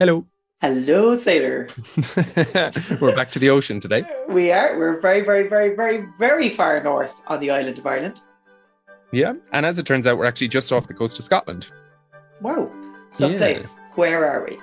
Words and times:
Hello. 0.00 0.24
Hello, 0.62 1.14
sailor. 1.14 1.68
We're 3.02 3.14
back 3.14 3.32
to 3.32 3.38
the 3.38 3.50
ocean 3.50 3.80
today. 3.80 4.02
We 4.30 4.50
are. 4.50 4.78
We're 4.78 4.98
very, 4.98 5.20
very, 5.20 5.46
very, 5.46 5.76
very, 5.76 6.08
very 6.18 6.48
far 6.48 6.82
north 6.82 7.20
on 7.26 7.38
the 7.40 7.50
island 7.50 7.78
of 7.78 7.86
Ireland. 7.86 8.22
Yeah, 9.12 9.34
and 9.52 9.66
as 9.66 9.78
it 9.78 9.84
turns 9.84 10.06
out, 10.06 10.16
we're 10.16 10.24
actually 10.24 10.48
just 10.48 10.72
off 10.72 10.86
the 10.86 10.94
coast 10.94 11.18
of 11.18 11.26
Scotland. 11.26 11.70
Wow. 12.40 12.72
Someplace. 13.10 13.76
Where 13.94 14.24
are 14.24 14.42
we? 14.42 14.58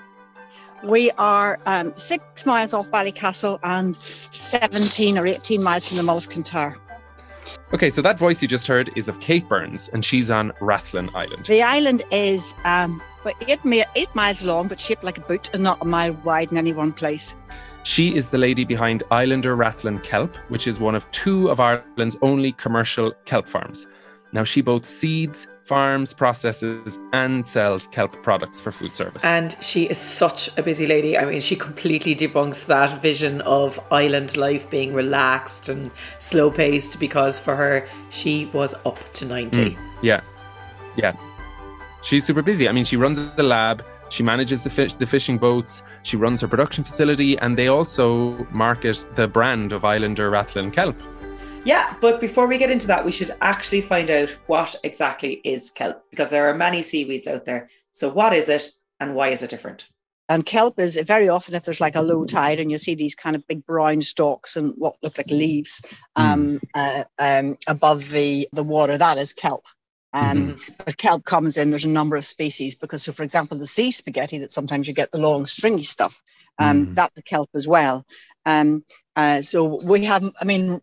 We 0.90 1.12
are 1.20 1.60
um, 1.68 1.96
six 1.96 2.48
miles 2.48 2.74
off 2.74 2.90
Ballycastle 2.90 3.60
and 3.62 3.96
17 3.96 5.20
or 5.20 5.28
18 5.28 5.64
miles 5.64 5.88
from 5.88 5.98
the 5.98 6.04
Mull 6.04 6.18
of 6.18 6.30
Kintyre. 6.30 6.76
Okay, 7.74 7.92
so 7.92 8.02
that 8.02 8.18
voice 8.18 8.42
you 8.42 8.48
just 8.48 8.66
heard 8.66 8.90
is 8.96 9.08
of 9.08 9.20
Kate 9.20 9.48
Burns, 9.48 9.88
and 9.90 10.04
she's 10.04 10.32
on 10.32 10.52
Rathlin 10.62 11.14
Island. 11.14 11.46
The 11.46 11.62
island 11.62 12.02
is 12.12 12.56
um, 12.66 13.00
about 13.22 13.36
eight, 13.48 13.64
mi- 13.64 13.84
eight 13.96 14.14
miles 14.16 14.44
long, 14.44 14.68
but 14.68 14.80
shaped 14.80 15.04
like 15.04 15.18
a 15.18 15.22
boot 15.22 15.50
and 15.54 15.64
not 15.64 15.82
a 15.82 15.86
mile 15.86 16.14
wide 16.24 16.52
in 16.52 16.58
any 16.58 16.74
one 16.74 16.94
place. 16.94 17.36
She 17.84 18.16
is 18.16 18.30
the 18.30 18.38
lady 18.38 18.66
behind 18.66 19.04
Islander 19.12 19.56
Rathlin 19.56 20.04
Kelp, 20.04 20.36
which 20.50 20.68
is 20.68 20.80
one 20.80 20.94
of 20.94 21.10
two 21.12 21.50
of 21.50 21.60
Ireland's 21.60 22.18
only 22.22 22.52
commercial 22.52 23.14
kelp 23.24 23.48
farms. 23.48 23.88
Now, 24.34 24.44
she 24.44 24.62
both 24.62 24.86
seeds, 24.86 25.48
farms, 25.64 26.14
processes, 26.14 27.00
and 27.14 27.46
sells 27.46 27.88
kelp 27.88 28.22
products 28.24 28.60
for 28.60 28.72
food 28.72 28.96
service. 28.96 29.24
And 29.24 29.56
she 29.62 29.86
is 29.86 29.98
such 29.98 30.56
a 30.58 30.64
busy 30.64 30.86
lady. 30.86 31.18
I 31.18 31.26
mean, 31.26 31.40
she 31.40 31.56
completely 31.56 32.14
debunks 32.16 32.66
that 32.66 33.02
vision 33.02 33.42
of 33.42 33.80
island 33.92 34.36
life 34.36 34.70
being 34.70 34.94
relaxed 34.94 35.70
and 35.70 35.92
slow 36.20 36.52
paced 36.52 37.00
because 37.00 37.40
for 37.40 37.56
her, 37.56 37.88
she 38.10 38.46
was 38.48 38.74
up 38.86 39.00
to 39.14 39.26
90. 39.26 39.72
Mm, 39.72 39.78
yeah, 40.02 40.22
yeah. 40.98 41.14
She's 42.02 42.26
super 42.26 42.42
busy. 42.42 42.70
I 42.70 42.72
mean, 42.72 42.84
she 42.84 42.98
runs 42.98 43.30
the 43.36 43.44
lab, 43.44 43.84
she 44.10 44.24
manages 44.24 44.64
the, 44.64 44.70
fish, 44.70 44.94
the 44.94 45.06
fishing 45.06 45.38
boats, 45.38 45.84
she 46.04 46.18
runs 46.18 46.42
her 46.42 46.48
production 46.48 46.84
facility, 46.84 47.38
and 47.40 47.58
they 47.58 47.68
also 47.68 48.48
market 48.52 49.06
the 49.16 49.28
brand 49.28 49.74
of 49.74 49.84
Islander 49.84 50.32
Rathlin 50.32 50.72
Kelp. 50.72 50.96
Yeah, 51.66 51.96
but 52.00 52.22
before 52.22 52.48
we 52.48 52.58
get 52.58 52.72
into 52.72 52.88
that, 52.88 53.04
we 53.04 53.12
should 53.12 53.36
actually 53.42 53.82
find 53.82 54.10
out 54.10 54.32
what 54.48 54.76
exactly 54.84 55.42
is 55.44 55.70
kelp 55.70 56.02
because 56.10 56.30
there 56.30 56.48
are 56.48 56.54
many 56.54 56.82
seaweeds 56.82 57.28
out 57.28 57.44
there. 57.44 57.68
So, 57.92 58.10
what 58.10 58.34
is 58.34 58.48
it 58.48 58.72
and 59.02 59.16
why 59.16 59.30
is 59.30 59.44
it 59.44 59.50
different? 59.50 59.90
And 60.30 60.46
kelp 60.46 60.80
is 60.80 60.96
very 61.02 61.28
often, 61.28 61.56
if 61.56 61.64
there's 61.64 61.82
like 61.82 61.96
a 61.96 62.02
low 62.02 62.26
tide 62.26 62.60
and 62.60 62.72
you 62.72 62.78
see 62.78 62.96
these 62.96 63.16
kind 63.16 63.36
of 63.36 63.48
big 63.48 63.66
brown 63.66 64.02
stalks 64.02 64.56
and 64.56 64.74
what 64.78 64.96
look 65.02 65.18
like 65.18 65.28
leaves 65.28 65.82
um, 66.16 66.60
uh, 66.74 67.04
um, 67.20 67.58
above 67.68 68.12
the, 68.12 68.48
the 68.52 68.64
water, 68.64 68.98
that 68.98 69.18
is 69.18 69.34
kelp. 69.34 69.66
Um, 70.14 70.56
But 70.86 70.98
kelp 70.98 71.26
comes 71.26 71.58
in, 71.58 71.70
there's 71.70 71.86
a 71.86 71.90
number 71.90 72.16
of 72.16 72.26
species 72.26 72.76
because, 72.76 73.04
so 73.04 73.12
for 73.12 73.24
example, 73.24 73.58
the 73.58 73.66
sea 73.66 73.92
spaghetti 73.92 74.38
that 74.40 74.52
sometimes 74.52 74.88
you 74.88 74.94
get 74.94 75.12
the 75.12 75.18
long 75.18 75.46
stringy 75.46 75.84
stuff, 75.84 76.22
um, 76.60 76.88
Mm. 76.88 76.96
that's 76.96 77.14
the 77.16 77.22
kelp 77.22 77.50
as 77.54 77.68
well. 77.68 78.06
Um, 78.46 78.84
uh, 79.16 79.42
so 79.42 79.82
we 79.84 80.06
have, 80.06 80.24
I 80.42 80.46
mean, 80.46 80.82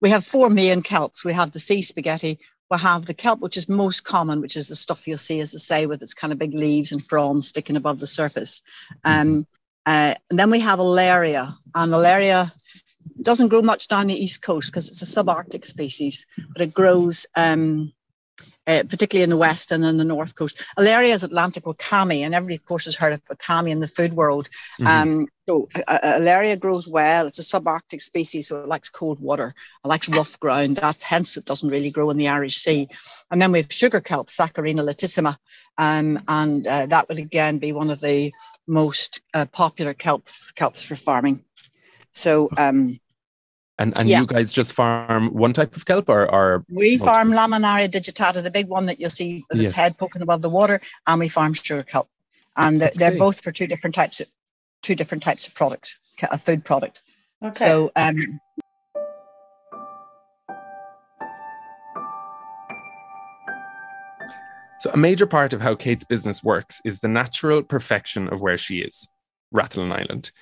we 0.00 0.10
have 0.10 0.24
four 0.24 0.50
main 0.50 0.82
kelps. 0.82 1.24
We 1.24 1.32
have 1.32 1.52
the 1.52 1.58
sea 1.58 1.82
spaghetti. 1.82 2.38
We 2.70 2.78
have 2.78 3.06
the 3.06 3.14
kelp, 3.14 3.40
which 3.40 3.56
is 3.56 3.68
most 3.68 4.04
common, 4.04 4.40
which 4.40 4.56
is 4.56 4.68
the 4.68 4.76
stuff 4.76 5.06
you'll 5.06 5.18
see, 5.18 5.40
as 5.40 5.54
I 5.54 5.58
say, 5.58 5.86
with 5.86 6.02
its 6.02 6.14
kind 6.14 6.32
of 6.32 6.38
big 6.38 6.54
leaves 6.54 6.92
and 6.92 7.04
fronds 7.04 7.48
sticking 7.48 7.76
above 7.76 8.00
the 8.00 8.06
surface. 8.06 8.62
Um, 9.04 9.46
uh, 9.86 10.14
and 10.30 10.38
then 10.38 10.50
we 10.50 10.60
have 10.60 10.78
Alaria, 10.78 11.52
and 11.74 11.92
Alaria 11.92 12.50
doesn't 13.22 13.48
grow 13.48 13.62
much 13.62 13.88
down 13.88 14.06
the 14.06 14.14
east 14.14 14.42
coast 14.42 14.70
because 14.70 14.88
it's 14.88 15.02
a 15.02 15.24
subarctic 15.24 15.64
species, 15.64 16.26
but 16.52 16.62
it 16.62 16.72
grows 16.72 17.26
um, 17.36 17.92
uh, 18.66 18.82
particularly 18.88 19.24
in 19.24 19.30
the 19.30 19.36
west 19.36 19.72
and 19.72 19.84
in 19.84 19.96
the 19.98 20.04
north 20.04 20.34
coast. 20.34 20.64
Alaria 20.78 21.14
is 21.14 21.22
Atlantic 21.22 21.64
wakame, 21.64 22.20
and 22.20 22.34
everybody, 22.34 22.56
of 22.56 22.64
course, 22.64 22.84
has 22.84 22.96
heard 22.96 23.12
of 23.12 23.24
wakame 23.24 23.70
in 23.70 23.80
the 23.80 23.88
food 23.88 24.12
world. 24.12 24.48
Mhm. 24.80 24.86
Um, 24.86 25.26
so 25.48 25.68
uh, 25.88 25.98
uh, 26.02 26.18
Alaria 26.20 26.58
grows 26.58 26.86
well. 26.86 27.26
It's 27.26 27.38
a 27.38 27.42
subarctic 27.42 28.00
species, 28.00 28.48
so 28.48 28.62
it 28.62 28.68
likes 28.68 28.88
cold 28.88 29.18
water. 29.20 29.52
It 29.84 29.88
likes 29.88 30.08
rough 30.08 30.38
ground. 30.38 30.76
That's 30.76 31.02
hence 31.02 31.36
it 31.36 31.44
doesn't 31.44 31.68
really 31.70 31.90
grow 31.90 32.10
in 32.10 32.16
the 32.16 32.28
Irish 32.28 32.56
Sea. 32.56 32.88
And 33.30 33.42
then 33.42 33.50
we 33.50 33.58
have 33.58 33.72
sugar 33.72 34.00
kelp, 34.00 34.28
Saccharina 34.28 34.82
latissima, 34.88 35.36
um, 35.78 36.20
and 36.28 36.66
uh, 36.66 36.86
that 36.86 37.08
would 37.08 37.18
again 37.18 37.58
be 37.58 37.72
one 37.72 37.90
of 37.90 38.00
the 38.00 38.32
most 38.68 39.20
uh, 39.34 39.46
popular 39.46 39.94
kelp 39.94 40.26
kelps 40.54 40.84
for 40.84 40.94
farming. 40.94 41.44
So 42.12 42.48
um, 42.56 42.96
and 43.78 43.98
and 43.98 44.08
yeah. 44.08 44.20
you 44.20 44.26
guys 44.26 44.52
just 44.52 44.72
farm 44.72 45.28
one 45.32 45.52
type 45.52 45.74
of 45.76 45.86
kelp 45.86 46.08
or, 46.08 46.30
or 46.30 46.64
we 46.68 46.96
Multiple. 46.96 47.06
farm 47.06 47.30
Laminaria 47.32 47.88
digitata, 47.88 48.42
the 48.42 48.50
big 48.50 48.68
one 48.68 48.86
that 48.86 49.00
you'll 49.00 49.10
see 49.10 49.44
with 49.50 49.60
Yes. 49.60 49.70
its 49.70 49.74
head 49.74 49.98
poking 49.98 50.22
above 50.22 50.42
the 50.42 50.50
water, 50.50 50.80
and 51.06 51.20
we 51.20 51.28
farm 51.28 51.54
sugar 51.54 51.82
kelp. 51.82 52.08
And 52.56 52.80
they're, 52.80 52.92
they're 52.94 53.18
both 53.18 53.42
for 53.42 53.50
two 53.50 53.66
different 53.66 53.94
types 53.94 54.20
of 54.20 54.26
two 54.82 54.94
different 54.94 55.22
types 55.22 55.46
of 55.46 55.54
product, 55.54 55.98
a 56.30 56.36
food 56.36 56.64
product. 56.64 57.00
Okay. 57.42 57.58
So 57.58 57.90
um, 57.96 58.40
So, 64.82 64.90
a 64.92 64.96
major 64.96 65.28
part 65.28 65.52
of 65.52 65.60
how 65.60 65.76
Kate's 65.76 66.04
business 66.04 66.42
works 66.42 66.80
is 66.84 66.98
the 66.98 67.06
natural 67.06 67.62
perfection 67.62 68.26
of 68.26 68.40
where 68.40 68.58
she 68.58 68.80
is, 68.80 69.06
Rathlin 69.54 69.92
Island. 69.92 70.32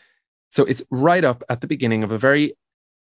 So, 0.51 0.65
it's 0.65 0.83
right 0.91 1.23
up 1.23 1.43
at 1.51 1.61
the 1.61 1.67
beginning 1.67 2.03
of 2.03 2.11
a 2.11 2.17
very 2.17 2.55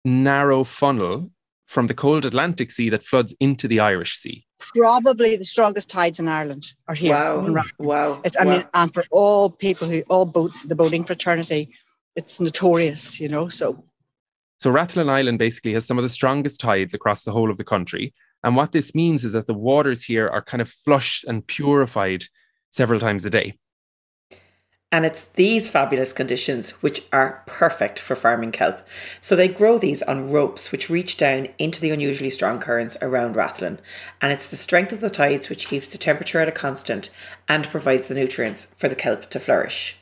narrow 0.07 0.65
funnel 0.65 1.31
from 1.67 1.89
the 1.89 1.95
cold 1.95 2.25
Atlantic 2.25 2.71
Sea 2.71 2.89
that 2.91 3.03
floods 3.03 3.35
into 3.41 3.67
the 3.67 3.81
Irish 3.81 4.17
Sea. 4.17 4.47
probably 4.75 5.37
the 5.37 5.45
strongest 5.45 5.91
tides 5.91 6.19
in 6.19 6.29
Ireland 6.29 6.73
are 6.89 6.95
here. 6.95 7.13
wow. 7.13 7.47
Wow. 7.81 8.21
It's, 8.25 8.37
I 8.39 8.45
wow. 8.45 8.57
mean, 8.57 8.65
and 8.73 8.95
for 8.95 9.05
all 9.11 9.51
people 9.51 9.89
who 9.89 10.03
all 10.09 10.25
boat 10.25 10.53
the 10.67 10.77
boating 10.77 11.05
fraternity, 11.05 11.75
it's 12.15 12.41
notorious, 12.41 13.21
you 13.21 13.29
know. 13.29 13.49
So 13.49 13.85
So, 14.59 14.73
Rathlin 14.73 15.11
Island 15.11 15.39
basically 15.39 15.75
has 15.75 15.85
some 15.85 15.99
of 15.99 16.03
the 16.03 16.09
strongest 16.09 16.61
tides 16.61 16.95
across 16.95 17.25
the 17.25 17.33
whole 17.33 17.51
of 17.51 17.57
the 17.57 17.65
country. 17.65 18.15
And 18.45 18.55
what 18.55 18.71
this 18.73 18.95
means 18.95 19.25
is 19.25 19.33
that 19.33 19.49
the 19.49 19.55
waters 19.55 20.05
here 20.05 20.29
are 20.29 20.43
kind 20.43 20.61
of 20.61 20.69
flushed 20.69 21.25
and 21.25 21.45
purified 21.47 22.25
several 22.71 23.01
times 23.01 23.25
a 23.25 23.31
day. 23.31 23.59
And 24.93 25.05
it's 25.05 25.25
these 25.35 25.69
fabulous 25.69 26.13
conditions 26.13 26.71
which 26.83 27.03
are 27.13 27.43
perfect 27.47 27.99
for 27.99 28.15
farming 28.15 28.53
kelp. 28.53 28.87
So 29.21 29.35
they 29.35 29.49
grow 29.49 29.79
these 29.79 30.03
on 30.05 30.31
ropes 30.31 30.71
which 30.71 30.89
reach 30.89 31.17
down 31.17 31.49
into 31.59 31.81
the 31.81 31.91
unusually 31.91 32.31
strong 32.31 32.61
currents 32.61 32.97
around 33.03 33.35
Rathlin. 33.35 33.79
And 34.23 34.33
it's 34.33 34.49
the 34.49 34.57
strength 34.57 34.93
of 34.93 35.01
the 35.01 35.11
tides 35.11 35.49
which 35.49 35.67
keeps 35.67 35.89
the 35.89 35.99
temperature 35.99 36.41
at 36.41 36.49
a 36.49 36.53
constant 36.53 37.11
and 37.49 37.67
provides 37.69 38.07
the 38.09 38.15
nutrients 38.15 38.69
for 38.77 38.89
the 38.89 38.95
kelp 38.97 39.29
to 39.31 39.41
flourish. 39.41 39.97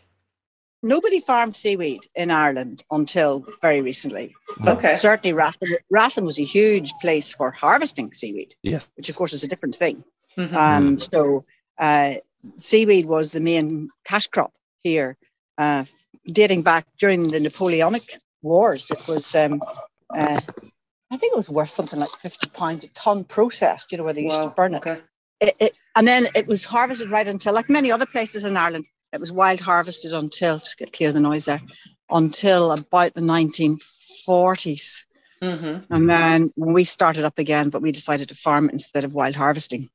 nobody 0.86 1.18
farmed 1.18 1.56
seaweed 1.56 2.02
in 2.14 2.30
Ireland 2.30 2.84
until 2.90 3.42
very 3.62 3.80
recently. 3.80 4.34
But 4.58 4.76
Okay. 4.76 4.92
certainly 4.92 5.34
Rathlin, 5.34 5.78
Rathlin 5.90 6.26
was 6.26 6.38
a 6.38 6.42
huge 6.44 6.92
place 7.00 7.32
for 7.32 7.50
harvesting 7.50 8.12
seaweed, 8.12 8.54
Yes. 8.62 8.86
which 8.96 9.08
of 9.08 9.16
course 9.16 9.32
is 9.32 9.42
a 9.42 9.48
different 9.48 9.74
thing. 9.74 10.04
Mhm. 10.36 10.52
Um, 10.52 10.98
so 11.00 11.46
uh, 11.78 12.16
seaweed 12.58 13.06
was 13.06 13.30
the 13.30 13.40
main 13.40 13.88
cash 14.04 14.26
crop 14.26 14.52
here, 14.84 15.16
uh, 15.58 15.84
dating 16.26 16.62
back 16.62 16.86
during 16.98 17.28
the 17.28 17.40
Napoleonic 17.40 18.18
Wars. 18.42 18.90
It 18.90 19.02
was, 19.08 19.34
um, 19.34 19.60
uh, 20.14 20.40
I 21.10 21.16
think 21.16 21.32
it 21.32 21.36
was 21.36 21.50
worth 21.50 21.70
something 21.70 21.98
like 21.98 22.10
fifty 22.10 22.48
pounds 22.50 22.84
a 22.84 22.92
ton 22.92 23.24
processed. 23.24 23.90
You 23.90 23.98
know 23.98 24.04
where 24.04 24.12
they 24.12 24.24
used 24.24 24.42
to 24.42 24.50
burn 24.50 24.74
it. 24.74 24.86
Okay. 24.86 25.00
It, 25.40 25.54
it. 25.58 25.72
And 25.96 26.06
then 26.06 26.24
it 26.34 26.46
was 26.46 26.64
harvested 26.64 27.10
right 27.10 27.26
until, 27.26 27.54
like 27.54 27.70
many 27.70 27.90
other 27.90 28.06
places 28.06 28.44
in 28.44 28.56
Ireland, 28.56 28.86
it 29.12 29.20
was 29.20 29.32
wild 29.32 29.60
harvested 29.60 30.12
until 30.12 30.58
just 30.58 30.78
get 30.78 30.92
clear 30.92 31.12
the 31.12 31.20
noise 31.20 31.46
there, 31.46 31.60
until 32.10 32.72
about 32.72 33.14
the 33.14 33.20
nineteen 33.20 33.78
forties. 34.26 35.06
hmm 35.42 35.78
And 35.90 36.08
then 36.08 36.50
when 36.56 36.74
we 36.74 36.84
started 36.84 37.24
up 37.24 37.38
again, 37.38 37.70
but 37.70 37.82
we 37.82 37.92
decided 37.92 38.28
to 38.28 38.34
farm 38.34 38.68
it 38.68 38.72
instead 38.72 39.04
of 39.04 39.14
wild 39.14 39.36
harvesting. 39.36 39.88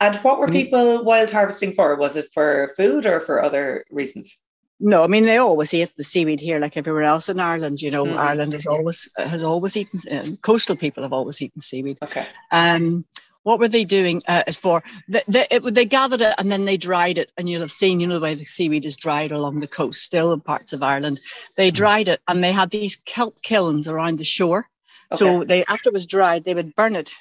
And 0.00 0.16
what 0.16 0.38
were 0.38 0.48
people 0.48 1.04
wild 1.04 1.30
harvesting 1.30 1.72
for? 1.72 1.96
Was 1.96 2.16
it 2.16 2.28
for 2.32 2.68
food 2.76 3.06
or 3.06 3.20
for 3.20 3.42
other 3.42 3.84
reasons? 3.90 4.38
No, 4.78 5.02
I 5.02 5.06
mean 5.06 5.24
they 5.24 5.38
always 5.38 5.72
eat 5.72 5.92
the 5.96 6.04
seaweed 6.04 6.40
here, 6.40 6.58
like 6.58 6.76
everywhere 6.76 7.04
else 7.04 7.30
in 7.30 7.40
Ireland. 7.40 7.80
You 7.80 7.90
know, 7.90 8.04
Mhm. 8.04 8.18
Ireland 8.18 8.52
has 8.52 8.66
always 8.66 9.08
has 9.16 9.42
always 9.42 9.76
eaten. 9.76 9.98
Uh, 10.10 10.36
coastal 10.42 10.76
people 10.76 11.02
have 11.02 11.14
always 11.14 11.40
eaten 11.40 11.62
seaweed. 11.62 11.96
Okay. 12.02 12.26
Um, 12.52 13.06
what 13.44 13.58
were 13.58 13.68
they 13.68 13.84
doing 13.84 14.22
uh, 14.28 14.42
it 14.46 14.56
for? 14.56 14.82
They, 15.08 15.22
they, 15.28 15.46
it, 15.50 15.60
they 15.74 15.84
gathered 15.84 16.20
it 16.20 16.34
and 16.36 16.50
then 16.50 16.64
they 16.66 16.76
dried 16.76 17.16
it, 17.16 17.32
and 17.38 17.48
you'll 17.48 17.60
have 17.62 17.72
seen, 17.72 18.00
you 18.00 18.06
know, 18.06 18.14
the 18.14 18.20
way 18.20 18.34
the 18.34 18.44
seaweed 18.44 18.84
is 18.84 18.96
dried 18.96 19.30
along 19.32 19.60
the 19.60 19.68
coast, 19.68 20.02
still 20.02 20.32
in 20.32 20.40
parts 20.40 20.72
of 20.72 20.82
Ireland. 20.82 21.20
They 21.54 21.70
dried 21.70 22.08
it, 22.08 22.20
and 22.28 22.42
they 22.42 22.52
had 22.52 22.70
these 22.70 22.96
kelp 23.06 23.40
kilns 23.42 23.88
around 23.88 24.18
the 24.18 24.24
shore. 24.24 24.68
So 25.12 25.44
they, 25.44 25.64
after 25.66 25.88
it 25.88 25.92
was 25.94 26.06
dried, 26.06 26.44
they 26.44 26.54
would 26.54 26.74
burn 26.74 26.96
it 26.96 27.12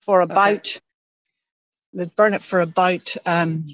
for 0.00 0.20
about. 0.20 0.78
They'd 1.92 2.14
burn 2.16 2.34
it 2.34 2.42
for 2.42 2.60
about 2.60 3.14
um, 3.26 3.66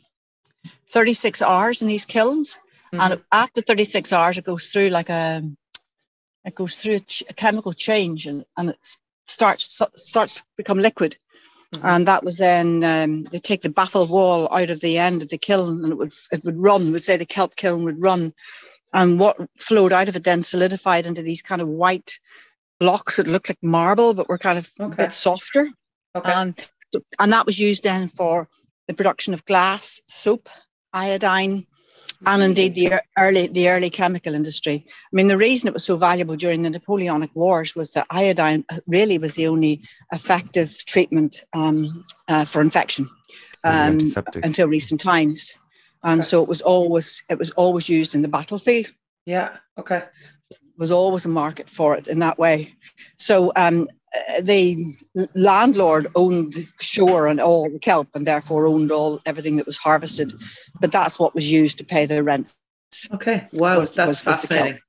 thirty-six 0.88 1.42
hours 1.42 1.82
in 1.82 1.88
these 1.88 2.04
kilns, 2.04 2.58
Mhm. 2.92 3.00
and 3.00 3.22
after 3.32 3.60
36 3.60 4.12
hours 4.12 4.38
it 4.38 4.44
goes 4.44 4.68
through 4.68 4.88
like 4.88 5.08
a 5.08 5.42
it 6.44 6.54
goes 6.54 6.80
through 6.80 6.96
a, 6.96 7.00
ch- 7.00 7.24
a 7.28 7.34
chemical 7.34 7.72
change 7.72 8.26
and, 8.26 8.44
and 8.56 8.70
it 8.70 8.78
starts 9.26 9.80
starts 9.96 10.36
to 10.36 10.42
become 10.56 10.78
liquid 10.78 11.16
Mm-hmm. 11.74 11.86
And 11.86 12.06
that 12.06 12.24
was 12.24 12.38
then 12.38 12.84
um, 12.84 13.24
they 13.24 13.38
take 13.38 13.62
the 13.62 13.70
baffle 13.70 14.06
wall 14.06 14.48
out 14.52 14.70
of 14.70 14.80
the 14.80 14.98
end 14.98 15.22
of 15.22 15.28
the 15.28 15.38
kiln, 15.38 15.82
and 15.82 15.92
it 15.92 15.96
would 15.96 16.12
it 16.30 16.44
would 16.44 16.56
run. 16.56 16.92
Would 16.92 17.02
say 17.02 17.16
the 17.16 17.26
kelp 17.26 17.56
kiln 17.56 17.84
would 17.84 18.00
run, 18.00 18.32
and 18.92 19.18
what 19.18 19.36
flowed 19.56 19.92
out 19.92 20.08
of 20.08 20.14
it 20.14 20.22
then 20.24 20.42
solidified 20.42 21.06
into 21.06 21.22
these 21.22 21.42
kind 21.42 21.60
of 21.60 21.68
white 21.68 22.18
blocks 22.78 23.16
that 23.16 23.26
looked 23.26 23.48
like 23.48 23.58
marble, 23.62 24.14
but 24.14 24.28
were 24.28 24.38
kind 24.38 24.58
of 24.58 24.68
okay. 24.78 24.92
a 24.92 24.96
bit 24.96 25.12
softer. 25.12 25.68
Okay. 26.14 26.32
Um, 26.32 26.54
and 27.18 27.32
that 27.32 27.46
was 27.46 27.58
used 27.58 27.82
then 27.82 28.08
for 28.08 28.48
the 28.88 28.94
production 28.94 29.34
of 29.34 29.44
glass, 29.46 30.00
soap, 30.06 30.48
iodine, 30.92 31.66
and 32.26 32.42
indeed 32.42 32.74
the 32.74 33.00
early 33.18 33.48
the 33.48 33.68
early 33.68 33.90
chemical 33.90 34.34
industry. 34.34 34.84
I 34.88 34.90
mean, 35.12 35.28
the 35.28 35.36
reason 35.36 35.68
it 35.68 35.74
was 35.74 35.84
so 35.84 35.96
valuable 35.96 36.36
during 36.36 36.62
the 36.62 36.70
Napoleonic 36.70 37.30
Wars 37.34 37.74
was 37.74 37.92
that 37.92 38.06
iodine 38.10 38.64
really 38.86 39.18
was 39.18 39.34
the 39.34 39.46
only 39.46 39.82
effective 40.12 40.84
treatment 40.86 41.42
um, 41.52 42.04
uh, 42.28 42.44
for 42.44 42.60
infection 42.60 43.08
um, 43.64 43.98
until 44.42 44.68
recent 44.68 45.00
times, 45.00 45.56
and 46.02 46.20
okay. 46.20 46.26
so 46.26 46.42
it 46.42 46.48
was 46.48 46.62
always 46.62 47.22
it 47.28 47.38
was 47.38 47.50
always 47.52 47.88
used 47.88 48.14
in 48.14 48.22
the 48.22 48.28
battlefield. 48.28 48.86
Yeah. 49.26 49.56
Okay. 49.78 50.04
Was 50.76 50.90
always 50.90 51.24
a 51.24 51.28
market 51.28 51.68
for 51.70 51.96
it 51.96 52.08
in 52.08 52.18
that 52.18 52.38
way. 52.38 52.74
So 53.16 53.52
um, 53.56 53.86
the 54.42 54.94
landlord 55.34 56.06
owned 56.14 56.54
the 56.54 56.66
shore 56.80 57.26
and 57.26 57.40
all 57.40 57.68
the 57.70 57.78
kelp 57.78 58.08
and 58.14 58.26
therefore 58.26 58.66
owned 58.66 58.90
all 58.90 59.20
everything 59.26 59.56
that 59.56 59.66
was 59.66 59.76
harvested. 59.76 60.32
But 60.80 60.92
that's 60.92 61.18
what 61.18 61.34
was 61.34 61.50
used 61.50 61.78
to 61.78 61.84
pay 61.84 62.06
the 62.06 62.22
rent. 62.22 62.52
Okay 63.12 63.44
wow 63.52 63.80
was, 63.80 63.94
that's 63.94 64.08
was, 64.08 64.20
fascinating. 64.20 64.74
Was 64.74 64.80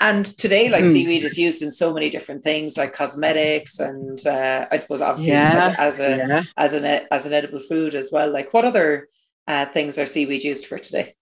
and 0.00 0.26
today 0.38 0.68
like 0.68 0.84
mm. 0.84 0.92
seaweed 0.92 1.24
is 1.24 1.38
used 1.38 1.62
in 1.62 1.70
so 1.70 1.94
many 1.94 2.10
different 2.10 2.42
things 2.42 2.76
like 2.76 2.92
cosmetics 2.92 3.78
and 3.78 4.26
uh, 4.26 4.66
i 4.70 4.76
suppose 4.76 5.00
obviously 5.00 5.32
yeah, 5.32 5.74
as, 5.78 5.98
as, 5.98 6.00
a 6.00 6.16
yeah. 6.16 6.42
as 6.56 6.74
an 6.74 7.06
as 7.10 7.26
an 7.26 7.32
edible 7.32 7.60
food 7.60 7.94
as 7.94 8.10
well. 8.12 8.30
Like 8.30 8.52
what 8.52 8.64
other 8.64 9.08
uh, 9.48 9.66
things 9.66 9.98
are 9.98 10.06
seaweed 10.06 10.44
used 10.44 10.66
for 10.66 10.78
today 10.78 11.14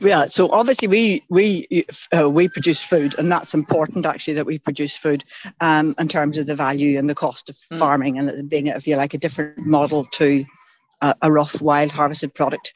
yeah, 0.00 0.26
so 0.26 0.50
obviously 0.50 0.88
we 0.88 1.22
we 1.28 1.86
uh, 2.16 2.28
we 2.28 2.48
produce 2.48 2.82
food, 2.82 3.18
and 3.18 3.30
that's 3.30 3.54
important 3.54 4.06
actually 4.06 4.34
that 4.34 4.46
we 4.46 4.58
produce 4.58 4.96
food 4.96 5.24
um, 5.60 5.94
in 5.98 6.08
terms 6.08 6.38
of 6.38 6.46
the 6.46 6.56
value 6.56 6.98
and 6.98 7.08
the 7.08 7.14
cost 7.14 7.48
of 7.48 7.56
mm. 7.72 7.78
farming, 7.78 8.18
and 8.18 8.28
it 8.28 8.48
being 8.48 8.66
if 8.66 8.86
you 8.86 8.96
like 8.96 9.14
a 9.14 9.18
different 9.18 9.58
model 9.58 10.04
to 10.06 10.44
a, 11.00 11.14
a 11.22 11.32
rough 11.32 11.60
wild 11.60 11.92
harvested 11.92 12.34
product. 12.34 12.72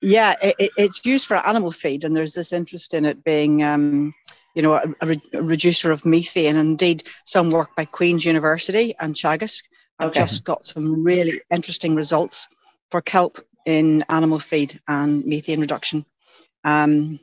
Yeah, 0.00 0.34
it, 0.42 0.70
it's 0.76 1.04
used 1.04 1.26
for 1.26 1.36
animal 1.36 1.70
feed, 1.70 2.04
and 2.04 2.16
there's 2.16 2.34
this 2.34 2.52
interest 2.52 2.94
in 2.94 3.04
it 3.04 3.24
being. 3.24 3.62
Um, 3.62 4.14
you 4.54 4.62
know, 4.62 4.74
a, 4.74 4.84
a, 5.00 5.06
re- 5.08 5.30
a, 5.32 5.42
reducer 5.42 5.90
of 5.90 6.06
methane. 6.06 6.54
And 6.54 6.70
indeed, 6.70 7.02
some 7.24 7.50
work 7.50 7.74
by 7.74 7.86
Queen's 7.86 8.24
University 8.24 8.94
and 9.00 9.12
Teagasc 9.12 9.64
have 9.98 10.10
okay. 10.10 10.20
just 10.20 10.44
got 10.44 10.64
some 10.64 11.02
really 11.02 11.40
interesting 11.52 11.96
results 11.96 12.46
for 12.88 13.02
kelp 13.02 13.38
in 13.66 14.04
animal 14.08 14.38
feed 14.38 14.78
and 14.86 15.24
methane 15.26 15.60
reduction. 15.60 16.06
Um, 16.64 17.18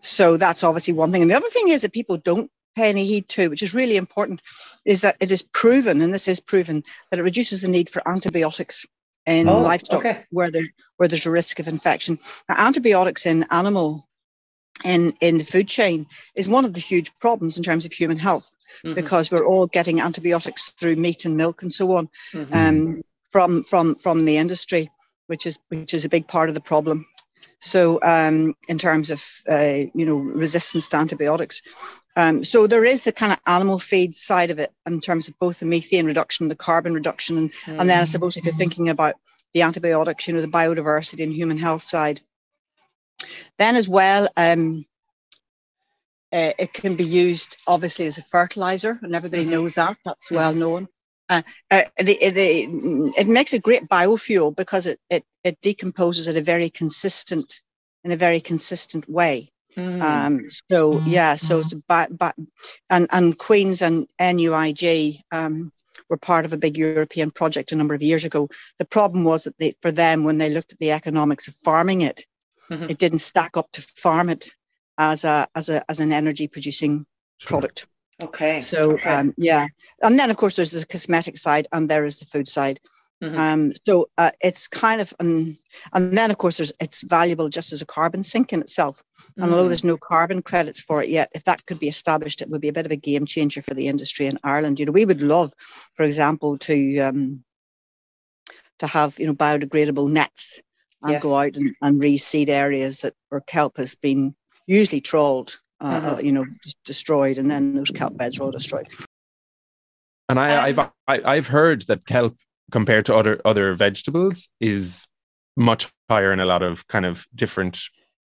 so 0.00 0.36
that's 0.36 0.64
obviously 0.64 0.94
one 0.94 1.12
thing. 1.12 1.22
And 1.22 1.30
the 1.30 1.36
other 1.36 1.48
thing 1.48 1.68
is 1.68 1.82
that 1.82 1.92
people 1.92 2.16
don't 2.18 2.50
pay 2.76 2.88
any 2.88 3.04
heed 3.04 3.28
to, 3.30 3.48
which 3.48 3.62
is 3.62 3.74
really 3.74 3.96
important, 3.96 4.42
is 4.84 5.00
that 5.00 5.16
it 5.20 5.30
is 5.30 5.42
proven, 5.42 6.00
and 6.00 6.12
this 6.12 6.28
is 6.28 6.40
proven, 6.40 6.82
that 7.10 7.18
it 7.18 7.24
reduces 7.24 7.62
the 7.62 7.68
need 7.68 7.88
for 7.88 8.06
antibiotics 8.08 8.86
in 9.26 9.48
oh, 9.48 9.60
livestock 9.60 10.00
okay. 10.00 10.24
where 10.30 10.50
there's 10.50 10.70
where 10.96 11.08
there's 11.08 11.26
a 11.26 11.30
risk 11.30 11.58
of 11.58 11.68
infection. 11.68 12.18
Now, 12.48 12.66
antibiotics 12.66 13.26
in 13.26 13.44
animal 13.50 14.08
in 14.84 15.12
in 15.20 15.38
the 15.38 15.44
food 15.44 15.68
chain 15.68 16.06
is 16.34 16.48
one 16.48 16.64
of 16.64 16.74
the 16.74 16.80
huge 16.80 17.10
problems 17.18 17.56
in 17.56 17.64
terms 17.64 17.84
of 17.84 17.92
human 17.92 18.18
health 18.18 18.54
mm-hmm. 18.84 18.94
because 18.94 19.30
we're 19.30 19.46
all 19.46 19.66
getting 19.66 20.00
antibiotics 20.00 20.70
through 20.78 20.96
meat 20.96 21.24
and 21.24 21.36
milk 21.36 21.62
and 21.62 21.72
so 21.72 21.92
on 21.92 22.08
mm-hmm. 22.32 22.54
um, 22.54 23.02
from 23.32 23.64
from 23.64 23.94
from 23.96 24.24
the 24.24 24.36
industry, 24.36 24.90
which 25.26 25.46
is 25.46 25.58
which 25.68 25.94
is 25.94 26.04
a 26.04 26.08
big 26.08 26.28
part 26.28 26.48
of 26.48 26.54
the 26.54 26.60
problem. 26.60 27.04
So, 27.58 27.98
um, 28.02 28.54
in 28.68 28.78
terms 28.78 29.10
of 29.10 29.24
uh, 29.48 29.88
you 29.94 30.04
know 30.04 30.18
resistance 30.18 30.88
to 30.88 30.96
antibiotics, 30.96 31.62
um, 32.16 32.44
so 32.44 32.66
there 32.66 32.84
is 32.84 33.04
the 33.04 33.12
kind 33.12 33.32
of 33.32 33.40
animal 33.46 33.78
feed 33.78 34.14
side 34.14 34.50
of 34.50 34.58
it 34.58 34.70
in 34.86 35.00
terms 35.00 35.28
of 35.28 35.38
both 35.38 35.60
the 35.60 35.66
methane 35.66 36.06
reduction, 36.06 36.48
the 36.48 36.56
carbon 36.56 36.94
reduction, 36.94 37.36
and, 37.38 37.52
mm. 37.52 37.80
and 37.80 37.88
then 37.88 38.00
I 38.00 38.04
suppose 38.04 38.36
if 38.36 38.44
you're 38.44 38.54
thinking 38.54 38.88
about 38.88 39.14
the 39.54 39.62
antibiotics, 39.62 40.28
you 40.28 40.34
know, 40.34 40.40
the 40.40 40.48
biodiversity 40.48 41.22
and 41.22 41.32
human 41.32 41.56
health 41.56 41.82
side. 41.82 42.20
Then 43.58 43.74
as 43.74 43.88
well, 43.88 44.28
um, 44.36 44.84
uh, 46.32 46.52
it 46.58 46.74
can 46.74 46.94
be 46.96 47.04
used 47.04 47.56
obviously 47.66 48.06
as 48.06 48.18
a 48.18 48.22
fertilizer, 48.22 48.98
and 49.02 49.14
everybody 49.14 49.42
mm-hmm. 49.42 49.52
knows 49.52 49.74
that. 49.76 49.96
That's 50.04 50.30
well 50.30 50.52
known. 50.52 50.88
Uh, 51.28 51.42
uh, 51.70 51.82
the, 51.98 52.16
the, 52.30 53.12
it 53.18 53.26
makes 53.26 53.52
a 53.52 53.58
great 53.58 53.88
biofuel 53.88 54.54
because 54.54 54.86
it, 54.86 55.00
it, 55.10 55.24
it 55.42 55.60
decomposes 55.60 56.28
in 56.28 56.36
a 56.36 56.40
very 56.40 56.70
consistent 56.70 57.60
in 58.04 58.12
a 58.12 58.16
very 58.16 58.40
consistent 58.40 59.08
way. 59.08 59.50
Mm. 59.76 60.00
Um, 60.00 60.40
so 60.70 60.94
mm. 60.94 61.02
yeah, 61.06 61.34
so 61.34 61.58
it's 61.58 61.74
ba- 61.74 62.08
ba- 62.10 62.32
and 62.88 63.06
and 63.12 63.36
Queens 63.36 63.82
and 63.82 64.06
NUIG 64.20 65.20
um, 65.32 65.70
were 66.08 66.16
part 66.16 66.44
of 66.44 66.52
a 66.52 66.58
big 66.58 66.78
European 66.78 67.30
project 67.30 67.72
a 67.72 67.76
number 67.76 67.92
of 67.92 68.02
years 68.02 68.24
ago. 68.24 68.48
The 68.78 68.86
problem 68.86 69.24
was 69.24 69.44
that 69.44 69.58
they, 69.58 69.72
for 69.82 69.90
them, 69.90 70.24
when 70.24 70.38
they 70.38 70.50
looked 70.50 70.72
at 70.72 70.78
the 70.78 70.92
economics 70.92 71.48
of 71.48 71.54
farming 71.56 72.02
it, 72.02 72.24
mm-hmm. 72.70 72.84
it 72.84 72.98
didn't 72.98 73.18
stack 73.18 73.56
up 73.56 73.70
to 73.72 73.82
farm 73.82 74.30
it 74.30 74.48
as 74.98 75.24
a 75.24 75.46
as 75.54 75.68
a 75.68 75.82
as 75.90 76.00
an 76.00 76.12
energy 76.12 76.48
producing 76.48 77.04
sure. 77.38 77.48
product. 77.48 77.86
Okay. 78.22 78.60
So 78.60 78.92
okay. 78.92 79.10
Um, 79.10 79.32
yeah, 79.36 79.66
and 80.02 80.18
then 80.18 80.30
of 80.30 80.36
course 80.36 80.56
there's 80.56 80.70
the 80.70 80.86
cosmetic 80.86 81.36
side, 81.38 81.66
and 81.72 81.88
there 81.88 82.04
is 82.04 82.18
the 82.18 82.26
food 82.26 82.48
side. 82.48 82.80
Mm-hmm. 83.22 83.38
Um, 83.38 83.72
so 83.86 84.06
uh, 84.18 84.30
it's 84.42 84.68
kind 84.68 85.00
of, 85.00 85.12
um, 85.20 85.56
and 85.94 86.12
then 86.12 86.30
of 86.30 86.36
course 86.36 86.58
there's 86.58 86.72
it's 86.80 87.02
valuable 87.02 87.48
just 87.48 87.72
as 87.72 87.80
a 87.80 87.86
carbon 87.86 88.22
sink 88.22 88.52
in 88.52 88.60
itself. 88.60 89.02
And 89.36 89.44
mm-hmm. 89.44 89.54
although 89.54 89.68
there's 89.68 89.84
no 89.84 89.96
carbon 89.96 90.42
credits 90.42 90.82
for 90.82 91.02
it 91.02 91.08
yet, 91.08 91.30
if 91.34 91.44
that 91.44 91.64
could 91.66 91.80
be 91.80 91.88
established, 91.88 92.42
it 92.42 92.50
would 92.50 92.60
be 92.60 92.68
a 92.68 92.74
bit 92.74 92.86
of 92.86 92.92
a 92.92 92.96
game 92.96 93.26
changer 93.26 93.62
for 93.62 93.74
the 93.74 93.88
industry 93.88 94.26
in 94.26 94.38
Ireland. 94.44 94.78
You 94.78 94.86
know, 94.86 94.92
we 94.92 95.06
would 95.06 95.22
love, 95.22 95.52
for 95.94 96.04
example, 96.04 96.58
to 96.58 96.98
um, 97.00 97.44
to 98.78 98.86
have 98.86 99.18
you 99.18 99.26
know 99.26 99.34
biodegradable 99.34 100.10
nets 100.10 100.60
and 101.02 101.12
yes. 101.12 101.22
go 101.22 101.36
out 101.36 101.56
and, 101.56 101.74
and 101.82 102.02
reseed 102.02 102.48
areas 102.48 103.00
that 103.00 103.14
where 103.28 103.40
kelp 103.42 103.76
has 103.76 103.94
been 103.94 104.34
usually 104.66 105.00
trawled 105.00 105.58
uh, 105.80 106.00
uh, 106.04 106.18
you 106.22 106.32
know, 106.32 106.44
destroyed, 106.84 107.38
and 107.38 107.50
then 107.50 107.74
those 107.74 107.90
kelp 107.90 108.16
beds 108.16 108.38
were 108.38 108.46
all 108.46 108.52
destroyed. 108.52 108.88
And 110.28 110.40
I, 110.40 110.56
um, 110.56 110.64
I've 110.64 110.78
I, 111.06 111.34
I've 111.34 111.46
heard 111.46 111.82
that 111.82 112.06
kelp 112.06 112.36
compared 112.70 113.04
to 113.06 113.16
other 113.16 113.40
other 113.44 113.74
vegetables 113.74 114.48
is 114.60 115.06
much 115.56 115.88
higher 116.08 116.32
in 116.32 116.40
a 116.40 116.46
lot 116.46 116.62
of 116.62 116.86
kind 116.88 117.06
of 117.06 117.26
different 117.34 117.80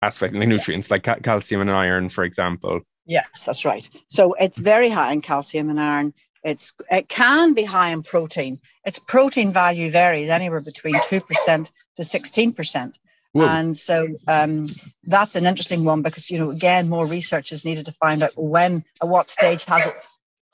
aspects, 0.03 0.37
like 0.37 0.49
nutrients, 0.49 0.91
like 0.91 1.05
ca- 1.05 1.19
calcium 1.23 1.61
and 1.61 1.71
iron, 1.71 2.09
for 2.09 2.25
example. 2.25 2.81
Yes, 3.07 3.45
that's 3.45 3.65
right. 3.65 3.89
So 4.09 4.35
it's 4.35 4.59
very 4.59 4.89
high 4.89 5.13
in 5.13 5.21
calcium 5.21 5.69
and 5.69 5.81
iron. 5.81 6.13
It's 6.43 6.75
it 6.91 7.09
can 7.09 7.55
be 7.55 7.65
high 7.65 7.91
in 7.91 8.03
protein. 8.03 8.59
Its 8.85 8.99
protein 8.99 9.53
value 9.53 9.91
varies 9.91 10.31
anywhere 10.31 10.61
between 10.61 10.97
two 11.05 11.21
percent 11.21 11.71
to 11.97 12.05
sixteen 12.05 12.53
percent. 12.53 12.99
Whoa. 13.33 13.47
And 13.47 13.77
so 13.77 14.09
um, 14.27 14.69
that's 15.05 15.37
an 15.37 15.45
interesting 15.45 15.85
one 15.85 16.03
because 16.03 16.31
you 16.31 16.39
know 16.39 16.51
again 16.51 16.89
more 16.89 17.07
research 17.07 17.53
is 17.53 17.65
needed 17.65 17.87
to 17.87 17.93
find 17.93 18.23
out 18.23 18.33
when 18.37 18.85
at 19.01 19.09
what 19.09 19.29
stage 19.29 19.65
has 19.65 19.87
it 19.87 19.95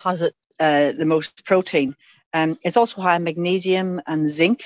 has 0.01 0.23
it 0.23 0.35
uh, 0.61 0.93
the 0.93 1.07
most 1.07 1.45
protein. 1.45 1.95
Um, 2.35 2.59
it's 2.65 2.77
also 2.77 3.01
high 3.01 3.17
in 3.17 3.25
magnesium 3.25 4.01
and 4.07 4.29
zinc. 4.29 4.63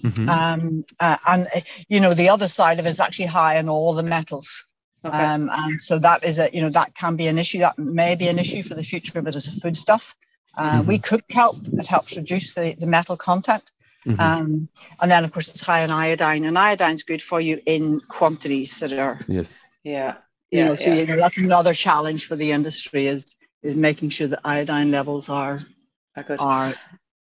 Mm-hmm. 0.00 0.28
Um, 0.28 0.84
uh, 1.00 1.16
and 1.26 1.46
uh, 1.54 1.60
you 1.88 2.00
know 2.00 2.14
the 2.14 2.28
other 2.28 2.48
side 2.48 2.78
of 2.78 2.86
it 2.86 2.90
is 2.90 3.00
actually 3.00 3.26
high 3.26 3.58
in 3.58 3.68
all 3.68 3.94
the 3.94 4.02
metals. 4.02 4.64
Okay. 5.04 5.18
Um, 5.18 5.50
and 5.52 5.80
so 5.80 5.98
that 5.98 6.24
is 6.24 6.38
a 6.38 6.48
you 6.54 6.62
know 6.62 6.70
that 6.70 6.94
can 6.94 7.16
be 7.16 7.26
an 7.26 7.36
issue. 7.36 7.58
That 7.58 7.78
may 7.78 8.14
be 8.14 8.28
an 8.28 8.38
issue 8.38 8.62
for 8.62 8.74
the 8.74 8.84
future 8.84 9.18
of 9.18 9.26
it 9.26 9.34
as 9.34 9.48
a 9.48 9.60
foodstuff. 9.60 10.16
Uh, 10.56 10.78
mm-hmm. 10.78 10.88
We 10.88 10.98
cook 10.98 11.26
kelp. 11.28 11.56
It 11.72 11.86
helps 11.86 12.16
reduce 12.16 12.54
the, 12.54 12.74
the 12.78 12.86
metal 12.86 13.16
content. 13.16 13.72
Mm-hmm. 14.06 14.20
Um, 14.20 14.68
and 15.00 15.10
then, 15.10 15.24
of 15.24 15.32
course, 15.32 15.48
it's 15.48 15.60
high 15.60 15.82
in 15.82 15.90
iodine, 15.90 16.44
and 16.44 16.58
iodine's 16.58 17.02
good 17.02 17.22
for 17.22 17.40
you 17.40 17.60
in 17.66 18.00
quantities 18.08 18.80
that 18.80 18.92
are. 18.92 19.20
Yes. 19.28 19.62
Yeah. 19.84 20.16
You 20.50 20.58
yeah, 20.58 20.64
know, 20.66 20.74
so 20.74 20.92
yeah. 20.92 21.00
you 21.00 21.06
know, 21.06 21.16
that's 21.16 21.38
another 21.38 21.72
challenge 21.72 22.26
for 22.26 22.36
the 22.36 22.52
industry 22.52 23.06
is 23.06 23.36
is 23.62 23.76
making 23.76 24.10
sure 24.10 24.26
that 24.26 24.40
iodine 24.44 24.90
levels 24.90 25.28
are 25.28 25.58
good. 26.26 26.40
are. 26.40 26.74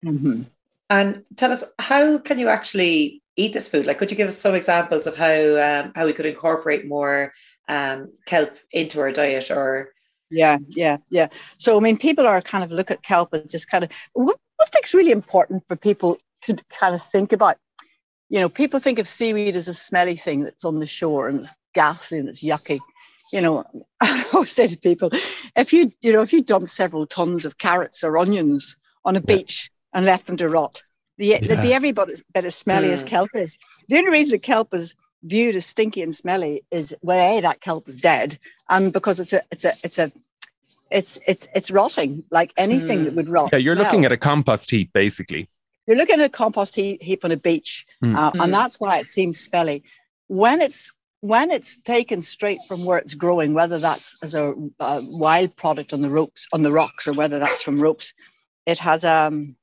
Mm-hmm. 0.04 0.42
And 0.90 1.24
tell 1.36 1.50
us, 1.50 1.64
how 1.80 2.18
can 2.18 2.38
you 2.38 2.48
actually 2.48 3.22
eat 3.36 3.52
this 3.52 3.66
food? 3.66 3.86
Like, 3.86 3.98
could 3.98 4.10
you 4.10 4.16
give 4.16 4.28
us 4.28 4.38
some 4.38 4.54
examples 4.54 5.06
of 5.06 5.16
how 5.16 5.56
um, 5.56 5.92
how 5.96 6.06
we 6.06 6.12
could 6.12 6.26
incorporate 6.26 6.86
more 6.86 7.32
um, 7.68 8.12
kelp 8.26 8.56
into 8.70 9.00
our 9.00 9.10
diet, 9.10 9.50
or 9.50 9.92
yeah, 10.30 10.58
yeah, 10.68 10.98
yeah. 11.10 11.28
So, 11.58 11.76
I 11.76 11.80
mean, 11.80 11.96
people 11.96 12.26
are 12.26 12.40
kind 12.40 12.64
of 12.64 12.70
look 12.70 12.90
at 12.90 13.02
kelp 13.02 13.34
as 13.34 13.50
just 13.50 13.70
kind 13.70 13.84
of 13.84 13.90
what, 14.12 14.38
what 14.56 14.68
I 14.68 14.70
think 14.70 14.84
is 14.84 14.94
really 14.94 15.10
important 15.10 15.64
for 15.68 15.76
people 15.76 16.18
to 16.42 16.56
kind 16.70 16.94
of 16.94 17.02
think 17.02 17.32
about. 17.32 17.56
You 18.28 18.40
know, 18.40 18.48
people 18.48 18.80
think 18.80 18.98
of 18.98 19.06
seaweed 19.06 19.54
as 19.54 19.68
a 19.68 19.74
smelly 19.74 20.16
thing 20.16 20.42
that's 20.42 20.64
on 20.64 20.80
the 20.80 20.86
shore 20.86 21.28
and 21.28 21.40
it's 21.40 21.52
ghastly 21.74 22.18
and 22.18 22.28
it's 22.28 22.42
yucky. 22.42 22.80
You 23.32 23.40
know, 23.40 23.64
I 24.02 24.24
always 24.34 24.50
say 24.50 24.66
to 24.66 24.78
people, 24.78 25.10
if 25.56 25.72
you, 25.72 25.92
you 26.00 26.12
know, 26.12 26.22
if 26.22 26.32
you 26.32 26.42
dump 26.42 26.68
several 26.68 27.06
tons 27.06 27.44
of 27.44 27.58
carrots 27.58 28.02
or 28.02 28.18
onions 28.18 28.76
on 29.04 29.14
a 29.16 29.20
beach, 29.20 29.70
and 29.96 30.04
left 30.04 30.26
them 30.26 30.36
to 30.36 30.48
rot. 30.48 30.82
The, 31.18 31.26
Yeah. 31.26 31.38
the, 31.40 31.56
the 31.56 31.72
every 31.72 31.92
bit 31.92 32.20
bit 32.34 32.44
as 32.44 32.54
smelly 32.54 32.90
as 32.90 33.02
Mm. 33.02 33.06
kelp 33.06 33.30
is. 33.34 33.58
The 33.88 33.96
only 33.96 34.10
reason 34.10 34.32
that 34.32 34.42
kelp 34.42 34.74
is 34.74 34.94
viewed 35.22 35.54
as 35.56 35.64
stinky 35.64 36.02
and 36.02 36.14
smelly 36.14 36.62
is 36.70 36.94
well, 37.02 37.38
a 37.38 37.40
that 37.40 37.60
kelp 37.60 37.88
is 37.88 37.96
dead, 37.96 38.38
and 38.68 38.92
because 38.92 39.18
it's 39.18 39.32
a 39.32 39.40
it's 39.50 39.64
a 39.64 39.72
it's 39.82 39.98
a 39.98 40.12
it's 40.90 41.18
it's 41.26 41.48
it's 41.54 41.70
rotting 41.70 42.24
like 42.30 42.52
anything 42.58 43.04
that 43.04 43.14
would 43.14 43.28
rot. 43.28 43.50
Yeah, 43.52 43.60
you're 43.60 43.76
looking 43.76 44.04
at 44.04 44.12
a 44.12 44.18
compost 44.18 44.70
heap, 44.70 44.92
basically. 44.92 45.48
You're 45.86 45.96
looking 45.96 46.20
at 46.20 46.26
a 46.26 46.28
compost 46.28 46.74
he- 46.74 46.98
heap 47.00 47.24
on 47.24 47.30
a 47.32 47.36
beach, 47.36 47.86
Mm. 48.02 48.16
uh, 48.16 48.32
Mm. 48.32 48.44
and 48.44 48.54
that's 48.54 48.80
why 48.80 48.98
it 48.98 49.06
seems 49.06 49.38
smelly. 49.38 49.82
When 50.28 50.60
it's 50.60 50.92
when 51.20 51.50
it's 51.50 51.78
taken 51.78 52.22
straight 52.22 52.58
from 52.68 52.84
where 52.84 52.98
it's 52.98 53.14
growing, 53.14 53.54
whether 53.54 53.78
that's 53.78 54.16
as 54.22 54.34
a, 54.34 54.52
a 54.80 55.00
wild 55.10 55.56
product 55.56 55.92
on 55.92 56.00
the 56.00 56.10
ropes 56.10 56.46
on 56.52 56.62
the 56.62 56.70
rocks, 56.72 57.06
or 57.08 57.12
whether 57.14 57.38
that's 57.38 57.62
from 57.62 57.80
ropes, 57.80 58.12
it 58.66 58.78
has 58.78 59.04
um. 59.04 59.56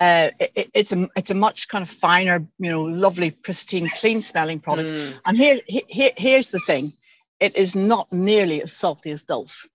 Uh, 0.00 0.30
it- 0.40 0.50
it, 0.56 0.70
it's 0.74 0.92
a 0.92 1.08
it's 1.16 1.30
a 1.30 1.34
much 1.34 1.68
kind 1.68 1.82
of 1.82 1.88
finer, 1.88 2.46
you 2.58 2.70
know, 2.70 2.82
lovely, 2.82 3.30
pristine, 3.30 3.88
clean 4.00 4.20
smelling 4.20 4.58
product. 4.60 4.88
Mm. 4.88 5.20
And 5.26 5.36
here, 5.36 5.60
here, 5.66 6.10
here's 6.16 6.50
the 6.50 6.58
thing: 6.60 6.92
it 7.40 7.54
is 7.56 7.74
not 7.76 8.12
nearly 8.12 8.60
as 8.62 8.72
salty 8.72 9.10
as 9.10 9.22
dulse. 9.22 9.66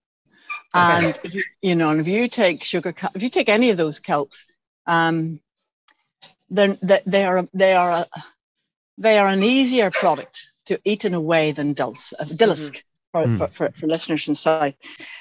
Okay. 0.76 1.08
And 1.08 1.20
if 1.24 1.34
you, 1.34 1.44
you 1.62 1.76
know, 1.76 1.90
and 1.90 2.00
if 2.00 2.08
you 2.08 2.28
take 2.28 2.64
sugar, 2.64 2.94
if 3.16 3.24
you 3.24 3.30
take 3.30 3.50
any 3.50 3.70
of 3.72 3.78
those 3.78 4.00
kelps, 4.00 4.44
um, 4.86 5.40
then 6.50 6.78
they, 6.82 7.00
they 7.06 7.26
are 7.26 7.48
they 7.54 7.74
are 7.74 7.92
a, 7.92 8.06
they 8.98 9.18
are 9.18 9.28
an 9.28 9.44
easier 9.44 9.90
product 9.92 10.48
to 10.66 10.80
eat 10.86 11.06
in 11.06 11.14
a 11.14 11.22
way 11.22 11.52
than 11.52 11.74
dulse, 11.74 12.14
uh, 12.20 12.24
dillisk. 12.26 12.84
For, 13.12 13.26
Mm. 13.26 13.38
for, 13.40 13.48
for, 13.48 13.72
for 13.72 13.88
listeners 13.88 14.40
south 14.40 14.78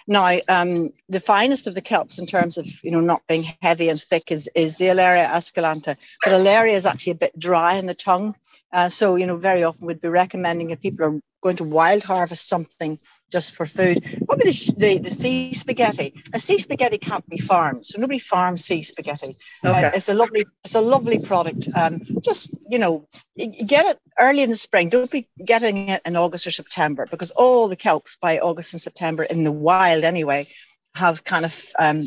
now 0.06 0.36
um, 0.50 0.90
the 1.08 1.20
finest 1.20 1.66
of 1.66 1.74
the 1.74 1.80
kelps 1.80 2.18
in 2.18 2.26
terms 2.26 2.58
of 2.58 2.66
you 2.84 2.90
know 2.90 3.00
not 3.00 3.22
being 3.26 3.44
heavy 3.62 3.88
and 3.88 3.98
thick 3.98 4.30
is 4.30 4.50
is 4.54 4.76
the 4.76 4.84
alaria 4.88 5.26
esculenta 5.26 5.96
but 6.22 6.32
alaria 6.34 6.74
is 6.74 6.84
actually 6.84 7.12
a 7.12 7.22
bit 7.24 7.38
dry 7.38 7.76
in 7.76 7.86
the 7.86 7.94
tongue 7.94 8.34
uh, 8.72 8.88
so, 8.88 9.16
you 9.16 9.26
know, 9.26 9.36
very 9.36 9.62
often 9.62 9.86
we'd 9.86 10.00
be 10.00 10.08
recommending 10.08 10.70
if 10.70 10.80
people 10.80 11.04
are 11.06 11.20
going 11.40 11.56
to 11.56 11.64
wild 11.64 12.02
harvest 12.02 12.48
something 12.48 12.98
just 13.30 13.54
for 13.54 13.66
food, 13.66 14.02
probably 14.26 14.50
the, 14.50 14.74
the, 14.78 14.98
the 15.04 15.10
sea 15.10 15.52
spaghetti. 15.52 16.14
A 16.34 16.38
sea 16.38 16.56
spaghetti 16.58 16.98
can't 16.98 17.26
be 17.28 17.38
farmed, 17.38 17.84
so 17.84 18.00
nobody 18.00 18.18
farms 18.18 18.64
sea 18.64 18.82
spaghetti. 18.82 19.36
Uh, 19.62 19.90
it's 19.94 20.08
a 20.08 20.14
lovely, 20.14 20.46
it's 20.64 20.74
a 20.74 20.80
lovely 20.80 21.18
product. 21.18 21.68
Um, 21.76 22.00
just 22.22 22.56
you 22.68 22.78
know, 22.78 23.06
get 23.36 23.84
it 23.86 23.98
early 24.18 24.42
in 24.42 24.50
the 24.50 24.56
spring. 24.56 24.88
Don't 24.88 25.10
be 25.10 25.28
getting 25.44 25.88
it 25.88 26.00
in 26.06 26.16
August 26.16 26.46
or 26.46 26.50
September 26.50 27.06
because 27.10 27.30
all 27.32 27.68
the 27.68 27.76
kelps 27.76 28.18
by 28.18 28.38
August 28.38 28.72
and 28.72 28.80
September 28.80 29.24
in 29.24 29.44
the 29.44 29.52
wild 29.52 30.04
anyway 30.04 30.46
have 30.94 31.24
kind 31.24 31.44
of 31.44 31.66
um, 31.78 32.00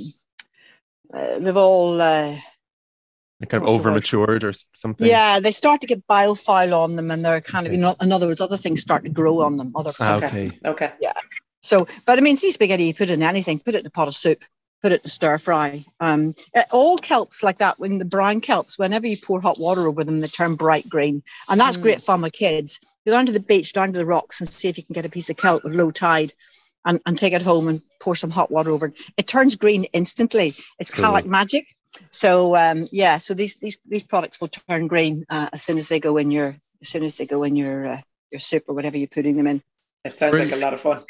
uh, 1.13 1.39
they've 1.39 1.57
all. 1.57 2.01
Uh, 2.01 2.35
They're 3.41 3.47
kind 3.47 3.63
of 3.63 3.69
What's 3.69 3.83
the 3.83 3.89
over 3.89 3.91
matured 3.95 4.43
or 4.43 4.53
something. 4.75 5.07
yeah, 5.07 5.39
they 5.39 5.49
start 5.51 5.81
to 5.81 5.87
get 5.87 6.05
biofile 6.07 6.77
on 6.77 6.95
them, 6.95 7.09
and 7.09 7.25
they're 7.25 7.41
kind 7.41 7.65
of, 7.65 7.73
you 7.73 7.79
know, 7.79 7.95
in 7.99 8.11
other 8.11 8.27
words, 8.27 8.39
other 8.39 8.55
things 8.55 8.81
start 8.81 9.03
to 9.03 9.09
grow 9.09 9.41
on 9.41 9.57
them. 9.57 9.71
Other 9.75 9.91
Ah, 9.99 10.17
Okay. 10.17 10.27
okay. 10.27 10.59
Okay. 10.63 10.93
so, 11.63 11.87
but 12.05 12.19
I 12.19 12.21
mean, 12.21 12.37
sea 12.37 12.51
spaghetti, 12.51 12.83
you 12.83 12.93
put 12.93 13.09
it 13.09 13.13
in 13.13 13.23
anything, 13.23 13.59
put 13.59 13.73
it 13.73 13.79
in 13.79 13.87
a 13.87 13.89
pot 13.89 14.07
of 14.07 14.15
soup, 14.15 14.43
put 14.83 14.91
it 14.91 15.01
in 15.01 15.05
a 15.07 15.09
stir 15.09 15.39
fry. 15.39 15.83
Um, 15.99 16.35
uh, 16.55 16.61
all 16.71 16.99
kelps 16.99 17.41
like 17.41 17.57
that, 17.57 17.79
when 17.79 17.97
the 17.97 18.05
brown 18.05 18.41
kelps, 18.41 18.77
whenever 18.77 19.07
you 19.07 19.17
pour 19.17 19.41
hot 19.41 19.59
water 19.59 19.87
over 19.87 20.03
them, 20.03 20.19
they 20.19 20.27
turn 20.27 20.53
bright 20.53 20.87
green, 20.87 21.23
and 21.49 21.59
that's 21.59 21.77
Mm. 21.77 21.81
great 21.83 22.01
fun 22.01 22.21
with 22.21 22.33
kids. 22.33 22.79
Go 23.07 23.13
down 23.13 23.25
to 23.25 23.31
the 23.31 23.39
beach, 23.39 23.73
down 23.73 23.87
to 23.91 23.97
the 23.97 24.05
rocks, 24.05 24.39
and 24.39 24.47
see 24.47 24.67
if 24.67 24.77
you 24.77 24.83
can 24.83 24.93
get 24.93 25.07
a 25.07 25.09
piece 25.09 25.31
of 25.31 25.37
kelp 25.37 25.63
with 25.63 25.73
low 25.73 25.89
tide. 25.89 26.31
And, 26.83 26.99
and 27.05 27.15
take 27.15 27.33
it 27.33 27.43
home 27.43 27.67
and 27.67 27.79
pour 27.99 28.15
some 28.15 28.31
hot 28.31 28.49
water 28.49 28.71
over 28.71 28.87
it. 28.87 28.95
It 29.15 29.27
turns 29.27 29.55
green 29.55 29.83
instantly. 29.93 30.55
It's 30.79 30.89
kind 30.89 31.05
of 31.05 31.13
like 31.13 31.27
magic. 31.27 31.67
So 32.11 32.55
um, 32.55 32.87
yeah, 32.91 33.17
so 33.17 33.33
these 33.33 33.55
these 33.57 33.79
these 33.87 34.03
products 34.03 34.39
will 34.39 34.47
turn 34.47 34.87
green 34.87 35.25
uh, 35.29 35.49
as 35.53 35.61
soon 35.61 35.77
as 35.77 35.89
they 35.89 35.99
go 35.99 36.17
in 36.17 36.31
your 36.31 36.55
as 36.81 36.87
soon 36.89 37.03
as 37.03 37.17
they 37.17 37.25
go 37.25 37.43
in 37.43 37.55
your 37.55 37.87
uh, 37.87 38.01
your 38.31 38.39
soup 38.39 38.63
or 38.67 38.75
whatever 38.75 38.97
you're 38.97 39.07
putting 39.07 39.35
them 39.37 39.47
in. 39.47 39.61
It 40.05 40.13
sounds 40.13 40.37
like 40.37 40.51
a 40.51 40.55
lot 40.55 40.73
of 40.73 40.81
fun. 40.81 41.03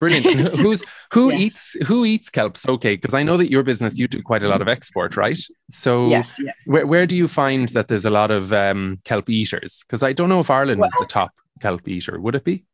Brilliant. 0.00 0.24
Who- 0.58 0.62
who's 0.70 0.84
who 1.12 1.30
Yeah. 1.30 1.38
eats 1.38 1.76
who 1.86 2.04
eats 2.04 2.30
kelps? 2.30 2.66
Okay, 2.68 2.96
because 2.96 3.14
I 3.14 3.22
know 3.22 3.36
that 3.36 3.50
your 3.50 3.62
business 3.62 3.98
you 3.98 4.08
do 4.08 4.22
quite 4.22 4.42
a 4.42 4.48
lot 4.48 4.62
of 4.62 4.68
export, 4.68 5.16
right? 5.16 5.38
So 5.70 6.06
Yes, 6.06 6.38
yeah. 6.40 6.52
where 6.66 6.86
where 6.86 7.06
do 7.06 7.14
you 7.16 7.28
find 7.28 7.68
that 7.70 7.88
there's 7.88 8.04
a 8.06 8.10
lot 8.10 8.30
of 8.30 8.52
um, 8.52 8.98
kelp 9.04 9.28
eaters? 9.30 9.82
Because 9.86 10.02
I 10.02 10.12
don't 10.12 10.28
know 10.28 10.40
if 10.40 10.50
Ireland 10.50 10.82
is 10.84 10.92
the 10.98 11.06
top 11.06 11.30
kelp 11.60 11.86
eater. 11.88 12.18
Would 12.20 12.34
it 12.34 12.44
be? 12.44 12.64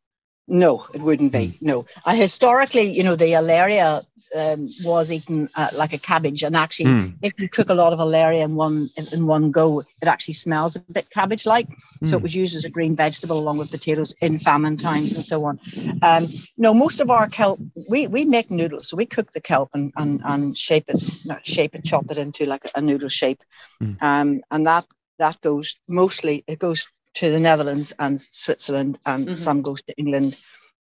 No, 0.47 0.85
it 0.93 1.01
wouldn't 1.01 1.31
be. 1.31 1.47
Hmm. 1.47 1.65
No, 1.67 1.85
uh, 2.05 2.15
historically, 2.15 2.89
you 2.89 3.03
know, 3.03 3.15
the 3.15 3.33
alaria 3.33 4.03
um, 4.37 4.69
was 4.83 5.11
eaten 5.11 5.47
uh, 5.57 5.67
like 5.77 5.93
a 5.93 5.97
cabbage, 5.99 6.43
and 6.43 6.55
actually, 6.55 6.85
Hmm. 6.85 7.07
if 7.21 7.33
you 7.39 7.47
cook 7.49 7.69
a 7.69 7.73
lot 7.73 7.93
of 7.93 7.99
alaria 7.99 8.43
in 8.43 8.55
one 8.55 8.87
in, 9.13 9.25
one 9.27 9.51
go, 9.51 9.79
it 10.01 10.07
actually 10.07 10.35
smells 10.35 10.75
a 10.75 10.79
bit 10.81 10.99
cabbage-like. 11.01 11.59
So 11.95 11.99
Hmm. 11.99 12.13
it 12.13 12.15
was 12.15 12.25
used 12.25 12.45
as 12.45 12.55
a 12.55 12.59
green 12.61 12.95
vegetable 12.95 13.37
along 13.39 13.57
with 13.57 13.71
potatoes 13.71 14.13
in 14.21 14.37
famine 14.37 14.77
times 14.77 15.15
and 15.15 15.23
so 15.23 15.43
on. 15.45 15.59
Um, 16.01 16.25
no, 16.57 16.73
most 16.73 16.99
of 17.01 17.09
our 17.09 17.27
kelp, 17.27 17.59
we, 17.89 18.07
we 18.07 18.25
make 18.25 18.49
noodles. 18.49 18.87
So 18.89 18.97
we 18.97 19.05
cook 19.05 19.31
the 19.31 19.41
kelp 19.41 19.69
and, 19.73 19.91
and, 19.95 20.21
and 20.23 20.55
shape 20.57 20.85
it, 20.87 21.01
not 21.25 21.45
shape 21.45 21.75
it, 21.75 21.83
chop 21.85 22.05
it 22.11 22.17
into 22.17 22.45
like 22.45 22.65
a, 22.75 22.81
noodle 22.81 23.09
shape. 23.09 23.41
Mm. 23.81 24.01
Um, 24.01 24.41
and 24.51 24.65
that 24.65 24.85
that 25.19 25.41
goes 25.41 25.75
mostly, 25.87 26.43
it 26.47 26.59
goes 26.59 26.87
to 27.19 27.31
the 27.31 27.39
Netherlands 27.39 27.93
and 27.99 28.19
Switzerland, 28.19 28.99
and 29.05 29.27
Mhm. 29.27 29.33
some 29.33 29.61
goes 29.61 29.81
to 29.83 29.93
England 29.97 30.37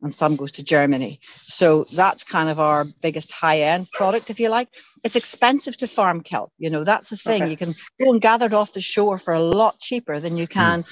and 0.02 0.14
some 0.14 0.36
goes 0.36 0.52
to 0.52 0.62
Germany. 0.62 1.18
So 1.22 1.84
that's 1.92 2.22
kind 2.24 2.48
of 2.48 2.58
our 2.58 2.84
biggest 3.02 3.32
high 3.32 3.60
end 3.60 3.90
product, 3.92 4.30
if 4.30 4.40
you 4.40 4.48
like. 4.48 4.68
It's 5.04 5.16
expensive 5.16 5.76
to 5.78 5.86
farm 5.86 6.22
kelp. 6.22 6.50
You 6.58 6.70
know, 6.70 6.84
that's 6.84 7.10
the 7.10 7.16
thing. 7.16 7.42
Okay. 7.42 7.50
You 7.50 7.56
can 7.56 7.72
go 8.00 8.12
and 8.12 8.20
gather 8.20 8.46
it 8.46 8.54
off 8.54 8.72
the 8.72 8.80
shore 8.80 9.18
for 9.18 9.34
a 9.34 9.40
lot 9.40 9.78
cheaper 9.80 10.18
than 10.20 10.36
you 10.36 10.46
can 10.46 10.84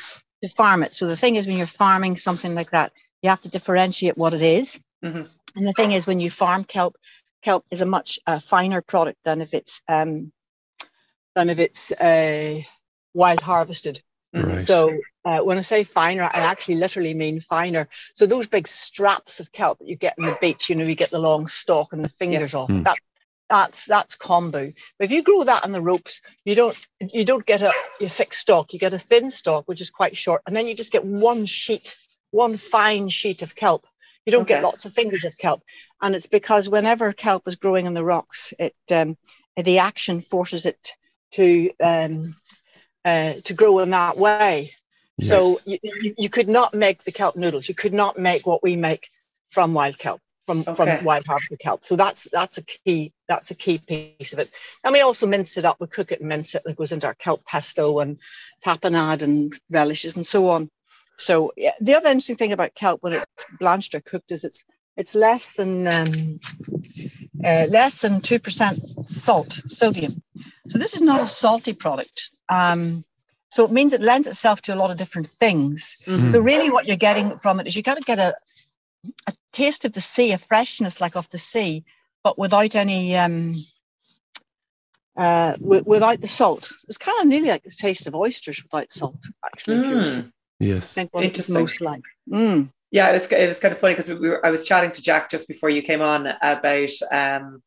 to 0.42 0.49
farm 0.57 0.83
it. 0.83 0.92
So 0.92 1.07
the 1.07 1.16
thing 1.16 1.37
is, 1.37 1.47
when 1.47 1.57
you're 1.57 1.66
farming 1.85 2.16
something 2.16 2.54
like 2.54 2.71
that, 2.71 2.92
you 3.23 3.30
have 3.30 3.42
to 3.42 3.50
differentiate 3.50 4.18
what 4.18 4.35
it 4.35 4.42
is. 4.42 4.78
Mhm. 5.04 5.28
And 5.57 5.66
the 5.68 5.73
thing 5.73 5.92
is, 5.92 6.07
when 6.07 6.21
you 6.21 6.30
farm 6.30 6.64
kelp, 6.64 6.97
kelp 7.42 7.64
is 7.71 7.80
a 7.80 7.87
much 7.87 8.18
uh, 8.26 8.40
finer 8.40 8.83
product 8.83 9.18
than 9.25 9.40
if 9.40 9.54
it's 9.54 9.80
um, 9.88 10.33
than 11.35 11.49
if 11.49 11.59
it's 11.59 11.92
uh, 11.92 12.61
wild 13.14 13.40
harvested. 13.40 14.02
Mm. 14.35 14.49
Right. 14.49 14.59
So 14.59 14.99
uh, 15.28 15.40
when 15.47 15.58
I 15.58 15.62
say 15.62 15.85
finer, 15.85 16.23
I 16.25 16.40
actually 16.40 16.76
literally 16.76 17.14
mean 17.14 17.40
finer. 17.40 17.88
So 18.14 18.26
those 18.26 18.49
big 18.49 18.66
straps 18.66 19.40
of 19.40 19.52
kelp 19.52 19.78
that 19.78 19.88
you 19.88 19.97
get 19.97 20.18
in 20.18 20.25
the 20.26 20.38
beach, 20.40 20.70
you 20.70 20.76
know, 20.76 20.85
you 20.85 20.94
get 20.97 21.11
the 21.11 21.18
long 21.18 21.47
stalk 21.47 21.92
and 21.92 22.04
the 22.04 22.08
fingers 22.08 22.54
Yes. 22.54 22.54
off. 22.54 22.70
Mm. 22.70 22.85
That 22.85 22.99
that's 23.50 23.87
that's 23.87 24.16
kombu. 24.16 24.73
But 24.99 25.04
if 25.06 25.11
you 25.12 25.23
grow 25.23 25.44
that 25.44 25.64
on 25.64 25.73
the 25.73 25.82
ropes, 25.82 26.20
you 26.44 26.54
don't 26.56 26.76
you 27.12 27.25
don't 27.25 27.47
get 27.47 27.62
a, 27.62 27.73
a 28.00 28.08
thick 28.08 28.32
stalk. 28.35 28.73
You 28.73 28.78
get 28.78 28.94
a 28.94 28.99
thin 28.99 29.30
stalk, 29.30 29.68
which 29.68 29.80
is 29.80 29.90
quite 29.90 30.16
short, 30.16 30.42
and 30.47 30.56
then 30.56 30.66
you 30.66 30.75
just 30.75 30.92
get 30.92 31.04
one 31.04 31.44
sheet, 31.47 31.94
one 32.30 32.56
fine 32.56 33.08
sheet 33.08 33.42
of 33.42 33.54
kelp. 33.54 33.87
You 34.26 34.32
don't 34.32 34.42
Okay. 34.42 34.54
get 34.54 34.62
lots 34.62 34.85
of 34.87 34.92
fingers 34.92 35.25
of 35.25 35.37
kelp, 35.38 35.62
and 36.02 36.14
it's 36.14 36.26
because 36.28 36.68
whenever 36.68 37.12
kelp 37.12 37.49
is 37.49 37.56
growing 37.56 37.87
in 37.87 37.94
the 37.94 38.04
rocks, 38.04 38.54
it 38.58 38.75
um, 38.92 39.16
the 39.56 39.78
action 39.78 40.20
forces 40.20 40.66
it 40.66 40.97
to 41.32 41.70
um, 41.82 42.35
uh, 43.04 43.35
to 43.44 43.54
grow 43.54 43.78
in 43.80 43.90
that 43.90 44.16
way. 44.16 44.70
So 45.20 45.58
you, 45.66 45.78
you, 45.82 46.14
you 46.18 46.28
could 46.30 46.48
not 46.48 46.75
make 46.75 47.04
the 47.04 47.12
kelp 47.12 47.37
noodles. 47.37 47.68
You 47.68 47.75
could 47.75 47.94
not 47.94 48.18
make 48.18 48.46
what 48.46 48.62
we 48.62 48.76
make 48.76 49.08
from 49.50 49.75
wild 49.75 49.98
kelp, 49.98 50.20
from 50.46 50.60
Okay. 50.60 50.75
from 50.75 51.02
wild 51.04 51.25
harvested 51.26 51.58
kelp. 51.58 51.84
So 51.84 51.96
that's 51.96 52.28
that's 52.30 52.58
a 52.58 52.64
key 52.64 53.12
that's 53.28 53.50
a 53.50 53.54
key 53.54 53.78
piece 53.78 54.32
of 54.32 54.38
it. 54.38 54.50
And 54.84 54.92
we 54.92 55.00
also 55.00 55.26
mince 55.26 55.56
it 55.56 55.64
up. 55.64 55.76
We 55.80 55.87
cook 55.88 56.12
it 56.12 56.20
and 56.20 56.28
mince 56.28 56.54
it. 56.54 56.62
It 56.66 56.76
goes 56.76 56.92
into 56.92 57.06
our 57.06 57.14
kelp 57.14 57.44
pesto 57.44 57.98
and 58.00 58.18
tapenade 58.64 59.22
and 59.22 59.52
relishes 59.70 60.16
and 60.16 60.25
so 60.25 60.48
on. 60.48 60.70
So 61.16 61.52
yeah, 61.56 61.72
the 61.80 61.94
other 61.94 62.08
interesting 62.08 62.37
thing 62.37 62.52
about 62.52 62.75
kelp 62.75 63.02
when 63.02 63.12
it's 63.14 63.46
blanched 63.58 63.94
or 63.94 64.00
cooked 64.00 64.30
is 64.30 64.44
it's 64.44 64.64
it's 64.96 65.14
less 65.14 65.54
than 65.54 65.87
um, 65.87 66.40
uh, 67.44 67.66
less 67.70 68.02
than 68.02 68.20
two 68.20 68.38
percent 68.38 68.78
salt 69.08 69.52
sodium. 69.66 70.22
So 70.68 70.78
this 70.78 70.94
is 70.94 71.02
not 71.02 71.20
a 71.20 71.26
salty 71.26 71.72
product. 71.72 72.30
Um, 72.48 73.04
so 73.50 73.64
it 73.64 73.71
means 73.73 73.93
it 73.93 74.00
lends 74.00 74.26
itself 74.26 74.61
to 74.62 74.75
a 74.75 74.76
lot 74.76 74.90
of 74.90 74.97
different 74.99 75.28
things. 75.28 75.97
Mhm. 76.07 76.31
So 76.31 76.40
really, 76.40 76.71
what 76.71 76.87
you're 76.87 76.97
getting 76.97 77.38
from 77.38 77.61
it 77.61 77.67
is 77.67 77.76
you 77.76 77.83
got 77.83 77.97
to 77.97 78.02
get 78.05 78.19
a 78.19 78.35
a 79.28 79.33
taste 79.52 79.85
of 79.85 79.93
the 79.93 80.00
sea, 80.00 80.33
a 80.33 80.38
freshness 80.38 81.00
like 81.00 81.17
of 81.17 81.28
the 81.31 81.38
sea, 81.38 81.85
but 82.25 82.37
without 82.38 82.75
any 82.75 83.17
um, 83.17 83.55
uh, 85.17 85.52
wi- 85.57 85.83
without 85.87 86.21
the 86.21 86.26
salt. 86.26 86.71
It's 86.88 86.99
kind 86.99 87.19
of 87.21 87.26
nearly 87.26 87.49
like 87.49 87.62
the 87.64 87.71
taste 87.76 88.07
of 88.07 88.14
oysters 88.14 88.62
without 88.62 88.90
salt. 88.90 89.17
Actually, 89.45 89.78
if 89.78 89.87
you 89.87 89.97
were 89.97 90.11
to 90.12 90.19
Mm. 90.23 90.33
Yes. 90.61 90.93
think 90.93 91.14
what 91.14 91.23
it's 91.25 91.28
Interesting. 91.28 91.55
most 91.55 91.81
like. 91.81 92.02
Mm. 92.31 92.73
Yeah, 92.90 93.11
it 93.11 93.12
was, 93.14 93.31
it 93.31 93.47
was 93.47 93.59
kind 93.61 93.73
of 93.73 93.78
funny 93.78 93.95
because 93.95 94.09
we 94.11 94.28
were, 94.28 94.45
I 94.45 94.50
was 94.50 94.64
chatting 94.64 94.90
to 94.93 95.02
Jack 95.02 95.31
just 95.31 95.47
before 95.47 95.71
you 95.71 95.83
came 95.83 96.02
on 96.02 96.26
about 96.43 96.90
um, 97.12 97.62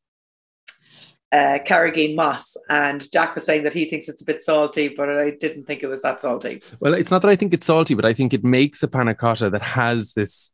uh, 1.32 1.60
Carrageen 1.66 2.16
moss, 2.16 2.58
and 2.70 3.10
Jack 3.12 3.36
was 3.36 3.46
saying 3.46 3.64
that 3.64 3.74
he 3.74 3.86
thinks 3.86 4.10
it's 4.10 4.22
a 4.22 4.26
bit 4.26 4.42
salty, 4.42 4.90
but 4.90 5.10
I 5.10 5.32
didn't 5.32 5.66
think 5.66 5.82
it 5.82 5.88
was 5.88 6.02
that 6.02 6.20
salty. 6.20 6.62
Well, 6.80 6.94
it's 6.94 7.12
not 7.12 7.22
that 7.22 7.30
I 7.30 7.36
think 7.36 7.54
it's 7.54 7.66
salty, 7.66 7.94
but 7.94 8.06
I 8.06 8.14
think 8.14 8.34
it 8.34 8.44
makes 8.44 8.84
a 8.84 8.88
panna 8.88 9.16
cotta 9.16 9.50
that 9.50 9.62
has 9.62 10.14
this 10.14 10.52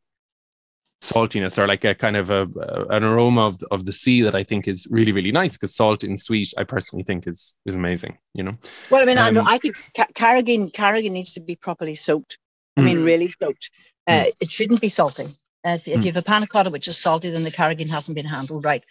saltiness 1.01 1.57
or 1.57 1.67
like 1.67 1.83
a 1.83 1.93
kind 1.93 2.17
of 2.17 2.29
a, 2.29 2.47
an 2.89 3.03
aroma 3.03 3.45
of, 3.45 3.61
of 3.69 3.85
the 3.85 3.93
sea 3.93 4.21
that 4.23 4.35
I 4.35 4.43
think 4.43 4.67
is 4.67 4.87
really 4.89 5.11
really 5.11 5.31
nice 5.31 5.53
because 5.53 5.75
salt 5.75 6.03
in 6.03 6.17
sweet 6.17 6.51
I 6.57 6.63
personally 6.63 7.03
think 7.03 7.27
is 7.27 7.55
is 7.67 7.75
amazing 7.75 8.17
you 8.33 8.43
know 8.43 8.57
well 8.89 9.03
I 9.03 9.05
mean 9.05 9.19
um, 9.19 9.25
I 9.25 9.29
know 9.29 9.43
I 9.45 9.59
think 9.59 9.75
carrageen 9.95 10.71
carrageen 10.71 11.11
needs 11.11 11.33
to 11.33 11.39
be 11.39 11.55
properly 11.55 11.93
soaked 11.93 12.39
I 12.77 12.81
mean 12.81 12.97
mm. 12.97 13.05
really 13.05 13.27
soaked 13.27 13.69
uh, 14.07 14.23
mm. 14.23 14.31
it 14.39 14.49
shouldn't 14.49 14.81
be 14.81 14.89
salty 14.89 15.25
uh, 15.65 15.75
if, 15.75 15.87
if 15.87 15.99
mm. 15.99 16.05
you 16.05 16.11
have 16.11 16.17
a 16.17 16.23
panna 16.23 16.47
cotta 16.47 16.71
which 16.71 16.87
is 16.87 16.97
salty 16.97 17.29
then 17.29 17.43
the 17.43 17.51
carrageen 17.51 17.91
hasn't 17.91 18.15
been 18.15 18.25
handled 18.25 18.65
right 18.65 18.83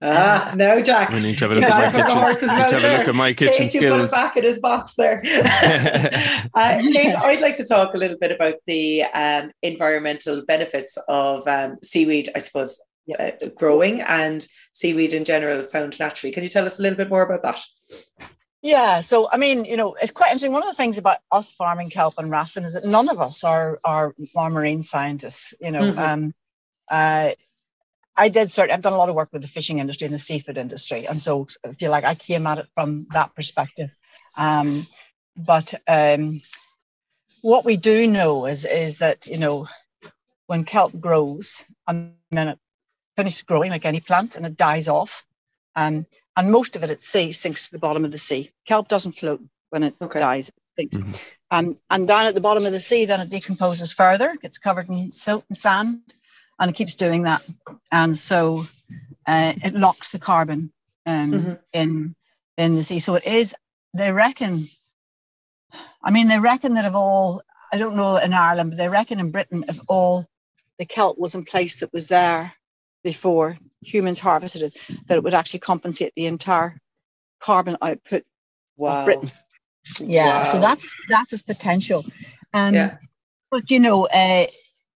Ah, 0.00 0.52
uh, 0.52 0.54
no, 0.54 0.80
Jack. 0.80 1.10
We 1.10 1.20
need 1.20 1.38
to 1.38 1.48
have 1.48 1.50
a 1.50 1.54
look, 1.56 1.64
at, 1.64 1.70
my 1.72 2.32
kitchen. 2.32 2.48
have 2.48 2.72
a 2.72 2.98
look 2.98 3.08
at 3.08 3.14
my 3.16 3.32
kitchen 3.32 3.56
Kate, 3.56 3.70
skills. 3.70 3.82
You 3.82 3.90
put 3.90 4.04
it 4.04 4.10
back 4.12 4.36
in 4.36 4.44
his 4.44 4.60
box 4.60 4.94
there. 4.94 5.22
uh, 6.54 6.82
Kate, 6.92 7.16
I'd 7.16 7.40
like 7.40 7.56
to 7.56 7.64
talk 7.64 7.94
a 7.94 7.98
little 7.98 8.16
bit 8.16 8.30
about 8.30 8.54
the 8.66 9.02
um, 9.12 9.50
environmental 9.62 10.44
benefits 10.46 10.96
of 11.08 11.48
um, 11.48 11.78
seaweed, 11.82 12.28
I 12.36 12.38
suppose, 12.38 12.80
uh, 13.18 13.32
growing 13.56 14.00
and 14.02 14.46
seaweed 14.72 15.14
in 15.14 15.24
general 15.24 15.64
found 15.64 15.98
naturally. 15.98 16.32
Can 16.32 16.44
you 16.44 16.48
tell 16.48 16.64
us 16.64 16.78
a 16.78 16.82
little 16.82 16.96
bit 16.96 17.08
more 17.08 17.22
about 17.22 17.42
that? 17.42 17.60
Yeah, 18.62 19.00
so 19.00 19.28
I 19.32 19.36
mean, 19.36 19.64
you 19.64 19.76
know, 19.76 19.96
it's 20.00 20.12
quite 20.12 20.28
interesting. 20.28 20.52
One 20.52 20.62
of 20.62 20.68
the 20.68 20.74
things 20.74 20.98
about 20.98 21.18
us 21.32 21.52
farming 21.54 21.90
kelp 21.90 22.14
and 22.18 22.30
Rathlin 22.30 22.64
is 22.64 22.74
that 22.74 22.88
none 22.88 23.08
of 23.08 23.18
us 23.18 23.42
are 23.42 23.80
are, 23.84 24.14
are 24.36 24.50
marine 24.50 24.82
scientists. 24.82 25.54
You 25.60 25.72
know, 25.72 25.82
mm-hmm. 25.82 25.98
um, 25.98 26.34
uh, 26.90 27.30
I 28.18 28.28
did 28.28 28.50
sort. 28.50 28.70
I've 28.70 28.82
done 28.82 28.92
a 28.92 28.98
lot 28.98 29.08
of 29.08 29.14
work 29.14 29.30
with 29.32 29.42
the 29.42 29.48
fishing 29.48 29.78
industry 29.78 30.06
and 30.06 30.14
the 30.14 30.18
seafood 30.18 30.58
industry, 30.58 31.06
and 31.06 31.20
so 31.20 31.46
I 31.64 31.72
feel 31.72 31.90
like 31.90 32.04
I 32.04 32.14
came 32.14 32.46
at 32.46 32.58
it 32.58 32.66
from 32.74 33.06
that 33.14 33.34
perspective. 33.34 33.94
Um, 34.36 34.82
but 35.36 35.72
um, 35.86 36.40
what 37.42 37.64
we 37.64 37.76
do 37.76 38.06
know 38.06 38.46
is 38.46 38.64
is 38.64 38.98
that 38.98 39.26
you 39.26 39.38
know 39.38 39.66
when 40.46 40.64
kelp 40.64 40.98
grows 40.98 41.64
and 41.86 42.14
then 42.30 42.48
it 42.48 42.58
finishes 43.16 43.42
growing 43.42 43.70
like 43.70 43.84
any 43.84 44.00
plant 44.00 44.34
and 44.34 44.44
it 44.44 44.56
dies 44.56 44.88
off, 44.88 45.24
um, 45.76 46.04
and 46.36 46.52
most 46.52 46.76
of 46.76 46.82
it 46.82 46.90
at 46.90 47.02
sea 47.02 47.30
sinks 47.30 47.66
to 47.66 47.72
the 47.72 47.78
bottom 47.78 48.04
of 48.04 48.10
the 48.10 48.18
sea. 48.18 48.50
Kelp 48.66 48.88
doesn't 48.88 49.12
float 49.12 49.40
when 49.70 49.84
it 49.84 49.94
okay. 50.02 50.18
dies. 50.18 50.48
It 50.76 50.90
mm-hmm. 50.90 51.12
um, 51.50 51.76
and 51.90 52.08
down 52.08 52.26
at 52.26 52.34
the 52.34 52.40
bottom 52.40 52.66
of 52.66 52.72
the 52.72 52.80
sea, 52.80 53.04
then 53.04 53.20
it 53.20 53.30
decomposes 53.30 53.92
further, 53.92 54.34
gets 54.42 54.58
covered 54.58 54.88
in 54.88 55.10
silt 55.12 55.44
and 55.48 55.56
sand, 55.56 56.00
and 56.58 56.70
it 56.70 56.74
keeps 56.74 56.94
doing 56.94 57.22
that. 57.22 57.42
And 57.92 58.16
so 58.16 58.62
uh, 59.26 59.52
it 59.56 59.74
locks 59.74 60.12
the 60.12 60.18
carbon 60.18 60.72
um, 61.06 61.32
mm-hmm. 61.32 61.52
in 61.72 62.14
in 62.56 62.74
the 62.74 62.82
sea. 62.82 62.98
So 62.98 63.14
it 63.14 63.26
is. 63.26 63.54
They 63.94 64.12
reckon. 64.12 64.58
I 66.02 66.10
mean, 66.10 66.28
they 66.28 66.38
reckon 66.38 66.74
that 66.74 66.86
of 66.86 66.94
all, 66.94 67.42
I 67.72 67.78
don't 67.78 67.96
know 67.96 68.16
in 68.16 68.32
Ireland, 68.32 68.70
but 68.70 68.78
they 68.78 68.88
reckon 68.88 69.20
in 69.20 69.30
Britain, 69.30 69.64
if 69.68 69.78
all 69.88 70.26
the 70.78 70.86
kelp 70.86 71.18
was 71.18 71.34
in 71.34 71.44
place 71.44 71.80
that 71.80 71.92
was 71.92 72.06
there 72.08 72.52
before 73.02 73.58
humans 73.82 74.18
harvested 74.18 74.62
it, 74.62 74.78
that 75.06 75.16
it 75.16 75.24
would 75.24 75.34
actually 75.34 75.60
compensate 75.60 76.12
the 76.14 76.26
entire 76.26 76.78
carbon 77.40 77.76
output 77.82 78.24
wow. 78.76 79.00
of 79.00 79.04
Britain. 79.04 79.30
Yeah, 80.00 80.38
wow. 80.38 80.42
so 80.44 80.60
that's 80.60 80.94
that's 81.08 81.32
its 81.32 81.42
potential. 81.42 82.04
Um, 82.54 82.74
yeah. 82.74 82.96
But 83.50 83.70
you 83.70 83.80
know, 83.80 84.06
uh, 84.06 84.46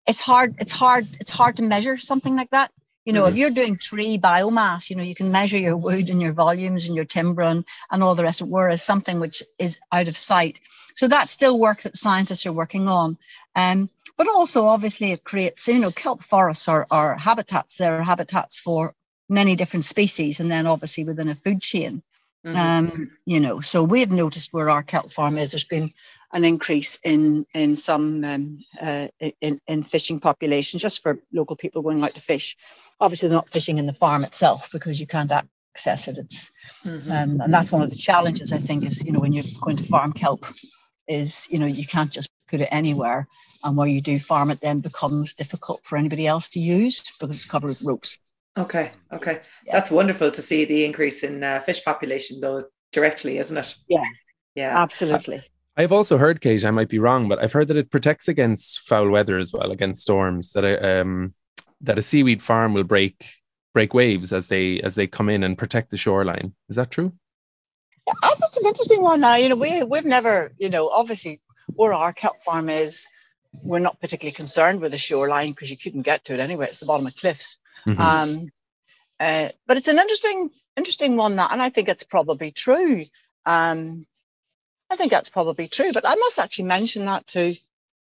it's 0.07 0.19
hard 0.19 0.55
it's 0.59 0.71
hard 0.71 1.05
it's 1.19 1.31
hard 1.31 1.57
to 1.57 1.63
measure 1.63 1.97
something 1.97 2.35
like 2.35 2.49
that. 2.51 2.71
You 3.05 3.13
know 3.13 3.23
mm-hmm. 3.23 3.29
if 3.29 3.35
you're 3.37 3.49
doing 3.49 3.77
tree 3.77 4.17
biomass 4.17 4.89
you 4.89 4.95
know 4.95 5.03
you 5.03 5.15
can 5.15 5.31
measure 5.31 5.57
your 5.57 5.77
wood 5.77 6.09
and 6.09 6.21
your 6.21 6.33
volumes 6.33 6.87
and 6.87 6.95
your 6.95 7.05
timber 7.05 7.41
and, 7.41 7.65
and 7.91 8.03
all 8.03 8.15
the 8.15 8.23
rest 8.23 8.41
of 8.41 8.47
it 8.47 8.51
whereas 8.51 8.81
something 8.81 9.19
which 9.19 9.43
is 9.59 9.77
out 9.91 10.07
of 10.07 10.17
sight. 10.17 10.59
So 10.95 11.07
that's 11.07 11.31
still 11.31 11.59
work 11.59 11.81
that 11.81 11.97
scientists 11.97 12.45
are 12.45 12.53
working 12.53 12.87
on. 12.87 13.17
Um, 13.55 13.89
but 14.15 14.27
also 14.27 14.65
obviously 14.65 15.11
it 15.11 15.23
creates 15.23 15.67
you 15.67 15.79
know 15.79 15.91
kelp 15.91 16.23
forests 16.23 16.67
are, 16.67 16.87
are 16.91 17.17
habitats. 17.17 17.77
They're 17.77 18.03
habitats 18.03 18.59
for 18.59 18.95
many 19.29 19.55
different 19.55 19.85
species 19.85 20.39
and 20.39 20.51
then 20.51 20.67
obviously 20.67 21.03
within 21.05 21.29
a 21.29 21.35
food 21.35 21.61
chain 21.61 22.03
mm-hmm. 22.45 22.57
um, 22.57 23.09
you 23.25 23.39
know 23.39 23.59
so 23.59 23.83
we've 23.83 24.11
noticed 24.11 24.53
where 24.53 24.69
our 24.69 24.83
kelp 24.83 25.11
farm 25.11 25.37
is 25.37 25.51
there's 25.51 25.63
been 25.63 25.91
an 26.33 26.43
increase 26.43 26.99
in 27.03 27.45
in 27.53 27.75
some 27.75 28.23
um, 28.25 28.59
uh, 28.81 29.07
in, 29.41 29.59
in 29.67 29.83
fishing 29.83 30.19
population 30.19 30.79
just 30.79 31.01
for 31.01 31.19
local 31.31 31.55
people 31.55 31.81
going 31.81 32.03
out 32.03 32.13
to 32.15 32.21
fish. 32.21 32.57
Obviously, 32.99 33.29
they're 33.29 33.37
not 33.37 33.49
fishing 33.49 33.77
in 33.77 33.85
the 33.85 33.93
farm 33.93 34.23
itself 34.23 34.69
because 34.73 34.99
you 34.99 35.07
can't 35.07 35.31
access 35.31 36.07
it. 36.07 36.17
It's 36.17 36.51
mm-hmm. 36.83 37.11
um, 37.11 37.41
and 37.41 37.53
that's 37.53 37.71
one 37.71 37.83
of 37.83 37.91
the 37.91 37.95
challenges 37.95 38.51
I 38.51 38.57
think 38.57 38.83
is 38.83 39.05
you 39.05 39.11
know 39.11 39.19
when 39.19 39.33
you're 39.33 39.45
going 39.61 39.77
to 39.77 39.83
farm 39.83 40.11
kelp 40.11 40.45
is 41.07 41.47
you 41.49 41.59
know 41.59 41.67
you 41.67 41.85
can't 41.85 42.11
just 42.11 42.29
put 42.49 42.61
it 42.61 42.69
anywhere 42.71 43.27
and 43.63 43.77
where 43.77 43.87
you 43.87 44.01
do 44.01 44.19
farm 44.19 44.49
it 44.49 44.59
then 44.61 44.79
becomes 44.79 45.33
difficult 45.33 45.81
for 45.83 45.97
anybody 45.97 46.27
else 46.27 46.49
to 46.49 46.59
use 46.59 47.15
because 47.19 47.35
it's 47.35 47.45
covered 47.45 47.69
with 47.69 47.83
ropes. 47.85 48.17
Okay, 48.57 48.91
okay, 49.11 49.41
yeah. 49.65 49.73
that's 49.73 49.89
wonderful 49.89 50.29
to 50.29 50.41
see 50.41 50.65
the 50.65 50.85
increase 50.85 51.23
in 51.23 51.43
uh, 51.43 51.59
fish 51.59 51.83
population 51.83 52.39
though 52.39 52.65
directly, 52.91 53.39
isn't 53.39 53.57
it? 53.57 53.75
Yeah, 53.89 54.03
yeah, 54.55 54.75
absolutely. 54.79 55.39
I've 55.75 55.91
also 55.91 56.19
heard, 56.19 56.39
Kate, 56.39 56.63
I 56.63 56.71
might 56.71 56.89
be 56.89 56.99
wrong, 56.99 57.27
but 57.27 57.41
I've 57.41 57.51
heard 57.51 57.67
that 57.69 57.77
it 57.77 57.89
protects 57.89 58.27
against 58.27 58.81
foul 58.81 59.09
weather 59.09 59.39
as 59.39 59.51
well, 59.51 59.71
against 59.71 60.03
storms. 60.03 60.51
That 60.51 60.63
a, 60.63 61.01
um, 61.01 61.33
that 61.81 61.97
a 61.97 62.03
seaweed 62.03 62.43
farm 62.43 62.73
will 62.73 62.83
break 62.83 63.25
break 63.73 63.95
waves 63.95 64.31
as 64.31 64.47
they 64.49 64.79
as 64.81 64.93
they 64.93 65.07
come 65.07 65.29
in 65.29 65.43
and 65.43 65.57
protect 65.57 65.89
the 65.89 65.97
shoreline. 65.97 66.53
Is 66.69 66.75
that 66.75 66.91
true? 66.91 67.11
Yeah, 68.05 68.13
I 68.23 68.27
think 68.27 68.39
it's 68.43 68.57
an 68.57 68.67
interesting 68.67 69.01
one. 69.01 69.21
Now, 69.21 69.35
you 69.35 69.49
know, 69.49 69.55
we 69.55 69.83
we've 69.83 70.05
never, 70.05 70.51
you 70.59 70.69
know, 70.69 70.89
obviously 70.89 71.41
where 71.75 71.93
our 71.93 72.13
kelp 72.13 72.39
farm 72.41 72.69
is, 72.69 73.07
we're 73.63 73.79
not 73.79 73.99
particularly 73.99 74.33
concerned 74.33 74.81
with 74.81 74.91
the 74.91 74.97
shoreline 74.97 75.51
because 75.51 75.71
you 75.71 75.77
couldn't 75.77 76.01
get 76.01 76.23
to 76.25 76.33
it 76.33 76.39
anyway. 76.39 76.65
It's 76.65 76.79
the 76.79 76.85
bottom 76.85 77.07
of 77.07 77.15
cliffs. 77.15 77.59
Mm-hmm. 77.85 78.01
Um, 78.01 78.47
uh, 79.19 79.49
but 79.67 79.77
it's 79.77 79.87
an 79.87 79.97
interesting, 79.97 80.49
interesting 80.77 81.17
one 81.17 81.35
that, 81.37 81.51
and 81.51 81.61
I 81.61 81.69
think 81.69 81.87
it's 81.87 82.03
probably 82.03 82.51
true. 82.51 83.03
Um, 83.45 84.05
I 84.89 84.95
think 84.95 85.11
that's 85.11 85.29
probably 85.29 85.67
true, 85.67 85.91
but 85.93 86.07
I 86.07 86.15
must 86.15 86.39
actually 86.39 86.65
mention 86.65 87.05
that 87.05 87.25
to 87.27 87.53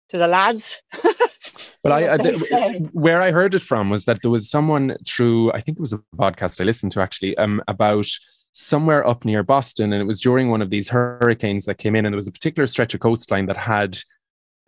to 0.08 0.18
the 0.18 0.28
lads. 0.28 0.82
but 1.82 1.92
I, 1.92 2.14
I 2.14 2.72
where 2.92 3.22
I 3.22 3.30
heard 3.30 3.54
it 3.54 3.62
from 3.62 3.90
was 3.90 4.04
that 4.04 4.20
there 4.22 4.30
was 4.30 4.50
someone 4.50 4.96
through 5.06 5.52
I 5.52 5.60
think 5.60 5.78
it 5.78 5.80
was 5.80 5.92
a 5.92 6.02
podcast 6.16 6.60
I 6.60 6.64
listened 6.64 6.92
to 6.92 7.00
actually 7.00 7.36
um, 7.38 7.62
about 7.68 8.06
somewhere 8.52 9.06
up 9.06 9.24
near 9.24 9.42
Boston, 9.42 9.92
and 9.92 10.00
it 10.00 10.06
was 10.06 10.20
during 10.20 10.50
one 10.50 10.62
of 10.62 10.70
these 10.70 10.88
hurricanes 10.88 11.64
that 11.64 11.78
came 11.78 11.96
in, 11.96 12.04
and 12.04 12.12
there 12.12 12.16
was 12.16 12.28
a 12.28 12.32
particular 12.32 12.66
stretch 12.66 12.94
of 12.94 13.00
coastline 13.00 13.46
that 13.46 13.56
had 13.56 13.98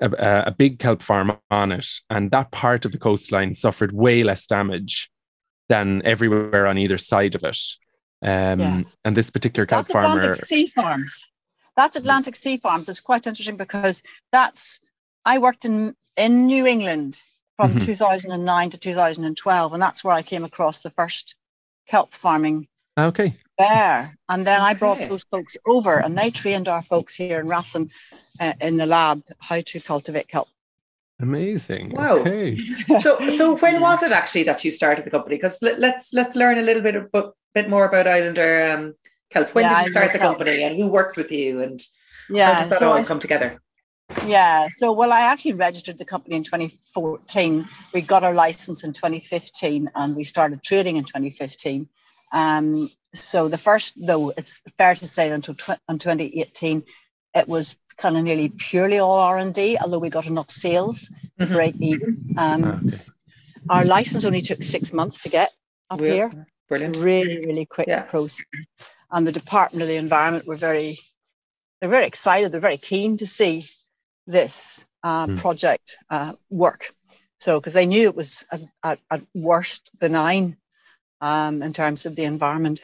a, 0.00 0.44
a 0.46 0.54
big 0.56 0.78
kelp 0.78 1.02
farm 1.02 1.36
on 1.50 1.72
it, 1.72 1.86
and 2.10 2.30
that 2.30 2.50
part 2.50 2.84
of 2.84 2.92
the 2.92 2.98
coastline 2.98 3.54
suffered 3.54 3.92
way 3.92 4.22
less 4.22 4.46
damage 4.46 5.10
than 5.68 6.02
everywhere 6.04 6.66
on 6.66 6.78
either 6.78 6.98
side 6.98 7.34
of 7.34 7.44
it. 7.44 7.58
Um, 8.22 8.60
yeah. 8.60 8.82
And 9.04 9.16
this 9.16 9.30
particular 9.30 9.66
kelp 9.66 9.86
That's 9.86 9.92
farmer, 9.92 10.18
Atlantic 10.18 10.34
Sea 10.34 10.66
Farms. 10.68 11.30
That's 11.76 11.96
Atlantic 11.96 12.36
Sea 12.36 12.56
Farms. 12.56 12.88
It's 12.88 13.00
quite 13.00 13.26
interesting 13.26 13.56
because 13.56 14.02
that's 14.32 14.80
I 15.24 15.38
worked 15.38 15.64
in 15.64 15.94
in 16.16 16.46
New 16.46 16.66
England 16.66 17.20
from 17.56 17.70
mm-hmm. 17.70 17.78
2009 17.78 18.70
to 18.70 18.78
2012, 18.78 19.72
and 19.72 19.82
that's 19.82 20.04
where 20.04 20.14
I 20.14 20.22
came 20.22 20.44
across 20.44 20.82
the 20.82 20.90
first 20.90 21.36
kelp 21.88 22.12
farming. 22.14 22.66
Okay. 22.98 23.36
There, 23.58 24.18
and 24.28 24.46
then 24.46 24.60
okay. 24.60 24.70
I 24.70 24.74
brought 24.74 24.98
those 25.08 25.24
folks 25.24 25.56
over, 25.66 25.98
and 25.98 26.16
they 26.16 26.30
trained 26.30 26.68
our 26.68 26.82
folks 26.82 27.14
here 27.14 27.40
in 27.40 27.46
Rathlin 27.46 27.90
uh, 28.40 28.52
in 28.60 28.76
the 28.76 28.86
lab 28.86 29.22
how 29.40 29.60
to 29.60 29.80
cultivate 29.80 30.28
kelp. 30.28 30.48
Amazing. 31.20 31.92
Wow. 31.92 32.18
Okay. 32.18 32.56
so, 33.00 33.18
so 33.18 33.56
when 33.56 33.80
was 33.80 34.02
it 34.02 34.12
actually 34.12 34.42
that 34.44 34.64
you 34.64 34.70
started 34.70 35.04
the 35.04 35.10
company? 35.10 35.36
Because 35.36 35.62
let, 35.62 35.74
us 35.74 35.80
let's, 35.80 36.12
let's 36.12 36.36
learn 36.36 36.58
a 36.58 36.62
little 36.62 36.82
bit 36.82 36.96
about, 36.96 37.36
bit 37.54 37.70
more 37.70 37.86
about 37.86 38.06
Islander 38.06 38.72
um, 38.72 38.94
Kelp. 39.30 39.54
When 39.54 39.64
yeah, 39.64 39.78
did 39.78 39.86
you 39.86 39.92
start 39.92 40.12
the 40.12 40.18
company 40.18 40.62
and 40.62 40.76
who 40.76 40.88
works 40.88 41.16
with 41.16 41.32
you 41.32 41.62
and 41.62 41.80
yeah, 42.28 42.52
how 42.52 42.58
does 42.58 42.68
that 42.68 42.78
so 42.78 42.90
all 42.90 42.98
I, 42.98 43.02
come 43.02 43.18
together? 43.18 43.60
Yeah, 44.26 44.68
so 44.68 44.92
well, 44.92 45.12
I 45.12 45.20
actually 45.22 45.54
registered 45.54 45.98
the 45.98 46.04
company 46.04 46.36
in 46.36 46.44
2014. 46.44 47.66
We 47.94 48.02
got 48.02 48.22
our 48.22 48.34
license 48.34 48.84
in 48.84 48.92
2015 48.92 49.90
and 49.94 50.16
we 50.16 50.22
started 50.22 50.62
trading 50.62 50.96
in 50.96 51.04
2015. 51.04 51.88
Um, 52.32 52.88
so 53.14 53.48
the 53.48 53.58
first, 53.58 53.94
though, 53.96 54.32
it's 54.36 54.62
fair 54.76 54.94
to 54.94 55.06
say 55.06 55.30
until 55.30 55.54
tw- 55.54 55.80
in 55.88 55.98
2018, 55.98 56.82
it 57.34 57.48
was 57.48 57.76
kind 57.96 58.16
of 58.16 58.24
nearly 58.24 58.50
purely 58.50 58.98
all 58.98 59.18
R&D, 59.18 59.78
although 59.82 59.98
we 59.98 60.10
got 60.10 60.26
enough 60.26 60.50
sales 60.50 61.08
to 61.38 61.44
mm-hmm. 61.44 61.54
break 61.54 61.74
even. 61.80 62.34
Um, 62.36 62.64
okay. 62.64 62.98
Our 63.70 63.84
license 63.84 64.24
only 64.24 64.42
took 64.42 64.62
six 64.62 64.92
months 64.92 65.20
to 65.20 65.28
get 65.28 65.50
up 65.90 66.00
We're, 66.00 66.12
here. 66.12 66.46
Brilliant. 66.68 66.96
Really, 66.98 67.44
really 67.46 67.66
quick 67.66 67.88
yeah. 67.88 68.02
process 68.02 68.44
and 69.10 69.26
the 69.26 69.32
Department 69.32 69.82
of 69.82 69.88
the 69.88 69.96
Environment 69.96 70.46
were 70.46 70.56
very, 70.56 70.98
they're 71.80 71.90
very 71.90 72.06
excited. 72.06 72.52
They're 72.52 72.60
very 72.60 72.76
keen 72.76 73.16
to 73.18 73.26
see 73.26 73.64
this 74.26 74.86
uh, 75.02 75.26
mm. 75.26 75.38
project 75.38 75.96
uh, 76.10 76.32
work. 76.50 76.88
So, 77.38 77.60
because 77.60 77.74
they 77.74 77.86
knew 77.86 78.08
it 78.08 78.16
was 78.16 78.44
at, 78.82 78.98
at 79.10 79.20
worst 79.34 79.90
benign 80.00 80.56
um, 81.20 81.62
in 81.62 81.72
terms 81.72 82.06
of 82.06 82.16
the 82.16 82.24
environment. 82.24 82.80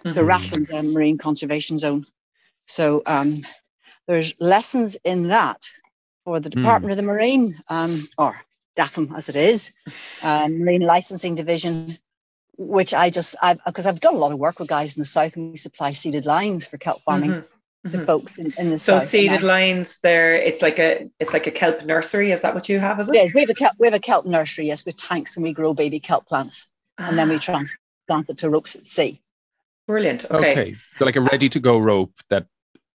Mm-hmm. 0.00 0.12
So, 0.12 0.24
Rathlin's 0.24 0.70
a 0.70 0.82
marine 0.82 1.18
conservation 1.18 1.78
zone. 1.78 2.06
So, 2.66 3.02
um, 3.06 3.40
there's 4.06 4.34
lessons 4.40 4.96
in 5.04 5.28
that 5.28 5.62
for 6.24 6.40
the 6.40 6.48
hmm. 6.48 6.62
Department 6.62 6.90
mm. 6.90 6.92
of 6.92 6.96
the 6.96 7.02
Marine, 7.02 7.54
um, 7.68 7.98
or 8.18 8.38
DAFM 8.76 9.16
as 9.16 9.28
it 9.28 9.36
is, 9.36 9.72
um, 10.22 10.58
Marine 10.58 10.82
Licensing 10.82 11.34
Division, 11.34 11.88
which 12.56 12.94
I 12.94 13.10
just, 13.10 13.36
I've, 13.42 13.58
because 13.66 13.86
I've 13.86 14.00
done 14.00 14.14
a 14.14 14.18
lot 14.18 14.32
of 14.32 14.38
work 14.38 14.58
with 14.58 14.68
guys 14.68 14.96
in 14.96 15.00
the 15.00 15.06
south 15.06 15.36
and 15.36 15.50
we 15.50 15.56
supply 15.56 15.92
seeded 15.92 16.26
lines 16.26 16.66
for 16.66 16.78
kelp 16.78 17.00
farming. 17.02 17.30
Mm-hmm. 17.30 17.48
The 17.84 17.98
mm-hmm. 17.98 18.06
folks 18.06 18.38
in, 18.38 18.50
in 18.56 18.70
the 18.70 18.78
so 18.78 18.98
south. 18.98 19.08
seeded 19.08 19.42
lines 19.42 19.98
there 19.98 20.34
it's 20.34 20.62
like 20.62 20.78
a 20.78 21.10
it's 21.20 21.34
like 21.34 21.46
a 21.46 21.50
kelp 21.50 21.84
nursery 21.84 22.30
is 22.30 22.40
that 22.40 22.54
what 22.54 22.66
you 22.66 22.78
have 22.78 22.98
is 22.98 23.10
it 23.10 23.14
yes 23.14 23.34
we 23.34 23.42
have 23.42 23.50
a 23.50 23.54
kelp 23.54 23.74
we 23.78 23.86
have 23.86 23.92
a 23.92 24.00
kelp 24.00 24.24
nursery 24.24 24.68
yes 24.68 24.86
with 24.86 24.96
tanks 24.96 25.36
and 25.36 25.44
we 25.44 25.52
grow 25.52 25.74
baby 25.74 26.00
kelp 26.00 26.24
plants. 26.24 26.66
And 26.98 27.18
then 27.18 27.28
we 27.28 27.38
transplant 27.48 28.28
it 28.28 28.38
to 28.38 28.50
ropes 28.50 28.74
at 28.76 28.84
sea 28.84 29.20
brilliant 29.86 30.24
okay, 30.30 30.52
okay. 30.52 30.74
so 30.92 31.04
like 31.04 31.16
a 31.16 31.20
ready 31.20 31.48
to 31.48 31.60
go 31.60 31.78
rope 31.78 32.12
that 32.30 32.46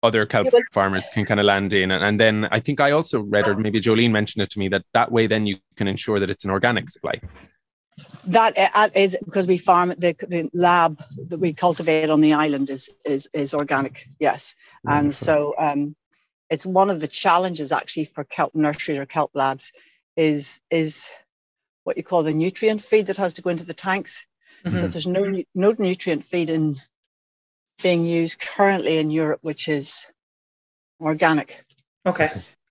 other 0.03 0.25
kelp 0.25 0.47
farmers 0.71 1.09
can 1.09 1.25
kind 1.25 1.39
of 1.39 1.45
land 1.45 1.73
in. 1.73 1.91
And, 1.91 2.03
and 2.03 2.19
then 2.19 2.47
I 2.51 2.59
think 2.59 2.79
I 2.79 2.91
also 2.91 3.21
read, 3.21 3.47
or 3.47 3.55
maybe 3.55 3.81
Jolene 3.81 4.11
mentioned 4.11 4.43
it 4.43 4.49
to 4.51 4.59
me, 4.59 4.67
that 4.69 4.85
that 4.93 5.11
way 5.11 5.27
then 5.27 5.45
you 5.45 5.57
can 5.75 5.87
ensure 5.87 6.19
that 6.19 6.29
it's 6.29 6.45
an 6.45 6.51
organic 6.51 6.89
supply. 6.89 7.19
That 8.27 8.53
uh, 8.75 8.87
is 8.95 9.17
because 9.25 9.47
we 9.47 9.57
farm 9.57 9.89
the, 9.89 10.15
the 10.29 10.49
lab 10.53 11.01
that 11.27 11.39
we 11.39 11.53
cultivate 11.53 12.09
on 12.09 12.21
the 12.21 12.33
island 12.33 12.69
is 12.69 12.89
is 13.05 13.29
is 13.33 13.53
organic, 13.53 14.05
yes, 14.19 14.55
Wonderful. 14.85 15.03
and 15.03 15.13
so 15.13 15.53
um, 15.57 15.95
it's 16.49 16.65
one 16.65 16.89
of 16.89 17.01
the 17.01 17.07
challenges 17.07 17.73
actually 17.73 18.05
for 18.05 18.23
kelp 18.23 18.55
nurseries 18.55 18.99
or 18.99 19.05
kelp 19.05 19.31
labs 19.33 19.73
is 20.15 20.61
is 20.71 21.11
what 21.89 21.97
you 21.97 22.03
call 22.03 22.21
the 22.21 22.31
nutrient 22.31 22.79
feed 22.79 23.07
that 23.07 23.17
has 23.17 23.33
to 23.33 23.41
go 23.41 23.49
into 23.49 23.65
the 23.65 23.73
tanks 23.73 24.23
mm-hmm. 24.63 24.75
because 24.75 24.93
there's 24.93 25.07
no 25.07 25.41
no 25.55 25.73
nutrient 25.79 26.23
feed 26.23 26.51
in 26.51 26.75
being 27.81 28.05
used 28.05 28.39
currently 28.39 28.99
in 28.99 29.09
Europe, 29.09 29.39
which 29.41 29.67
is 29.67 30.05
organic. 31.01 31.65
Okay. 32.05 32.29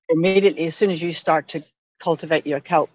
Immediately, 0.08 0.66
as 0.66 0.76
soon 0.76 0.90
as 0.90 1.02
you 1.02 1.10
start 1.10 1.48
to 1.48 1.64
cultivate 1.98 2.46
your 2.46 2.60
kelp, 2.60 2.90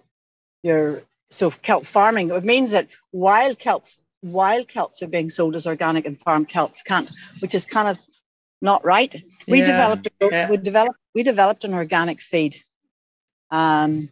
your 0.63 1.01
so 1.29 1.51
kelp 1.51 1.85
farming, 1.85 2.31
it 2.31 2.45
means 2.45 2.71
that 2.71 2.87
wild 3.11 3.59
kelps, 3.59 3.97
wild 4.21 4.69
kelps 4.69 5.01
are 5.01 5.09
being 5.09 5.27
sold 5.27 5.57
as 5.57 5.67
organic 5.67 6.05
and 6.05 6.17
farm 6.17 6.45
kelps 6.45 6.85
can't, 6.85 7.11
which 7.39 7.53
is 7.53 7.65
kind 7.65 7.89
of 7.89 7.99
not 8.61 8.85
right. 8.85 9.13
We 9.45 9.59
yeah, 9.59 9.65
developed 9.65 10.07
yeah. 10.21 10.49
we 10.49 10.55
developed 10.55 10.99
we 11.13 11.23
developed 11.23 11.65
an 11.65 11.73
organic 11.73 12.21
feed 12.21 12.55
um, 13.51 14.07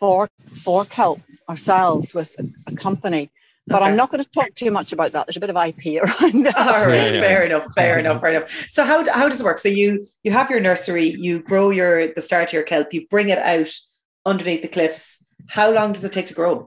for 0.00 0.28
for 0.64 0.84
kelp 0.86 1.20
ourselves 1.48 2.14
with 2.14 2.34
a, 2.40 2.72
a 2.72 2.76
company 2.76 3.30
but 3.70 3.82
okay. 3.82 3.90
I'm 3.90 3.96
not 3.96 4.10
going 4.10 4.22
to 4.22 4.28
talk 4.30 4.52
too 4.56 4.72
much 4.72 4.92
about 4.92 5.12
that. 5.12 5.26
There's 5.26 5.36
a 5.36 5.40
bit 5.40 5.50
of 5.50 5.56
IP 5.56 6.02
around 6.02 6.44
that. 6.44 6.54
Oh, 6.56 6.78
All 6.80 6.86
right, 6.86 7.14
yeah. 7.14 7.20
fair 7.20 7.44
enough, 7.44 7.72
fair 7.74 7.98
enough, 7.98 8.20
fair 8.20 8.30
enough. 8.30 8.66
So 8.68 8.84
how, 8.84 9.08
how 9.12 9.28
does 9.28 9.40
it 9.40 9.44
work? 9.44 9.58
So 9.58 9.68
you 9.68 10.04
you 10.24 10.32
have 10.32 10.50
your 10.50 10.58
nursery, 10.58 11.06
you 11.06 11.40
grow 11.40 11.70
your 11.70 12.12
the 12.12 12.20
start 12.20 12.48
of 12.48 12.52
your 12.52 12.64
kelp, 12.64 12.92
you 12.92 13.06
bring 13.08 13.28
it 13.28 13.38
out 13.38 13.70
underneath 14.26 14.62
the 14.62 14.68
cliffs. 14.68 15.22
How 15.46 15.70
long 15.72 15.92
does 15.92 16.04
it 16.04 16.12
take 16.12 16.26
to 16.26 16.34
grow? 16.34 16.66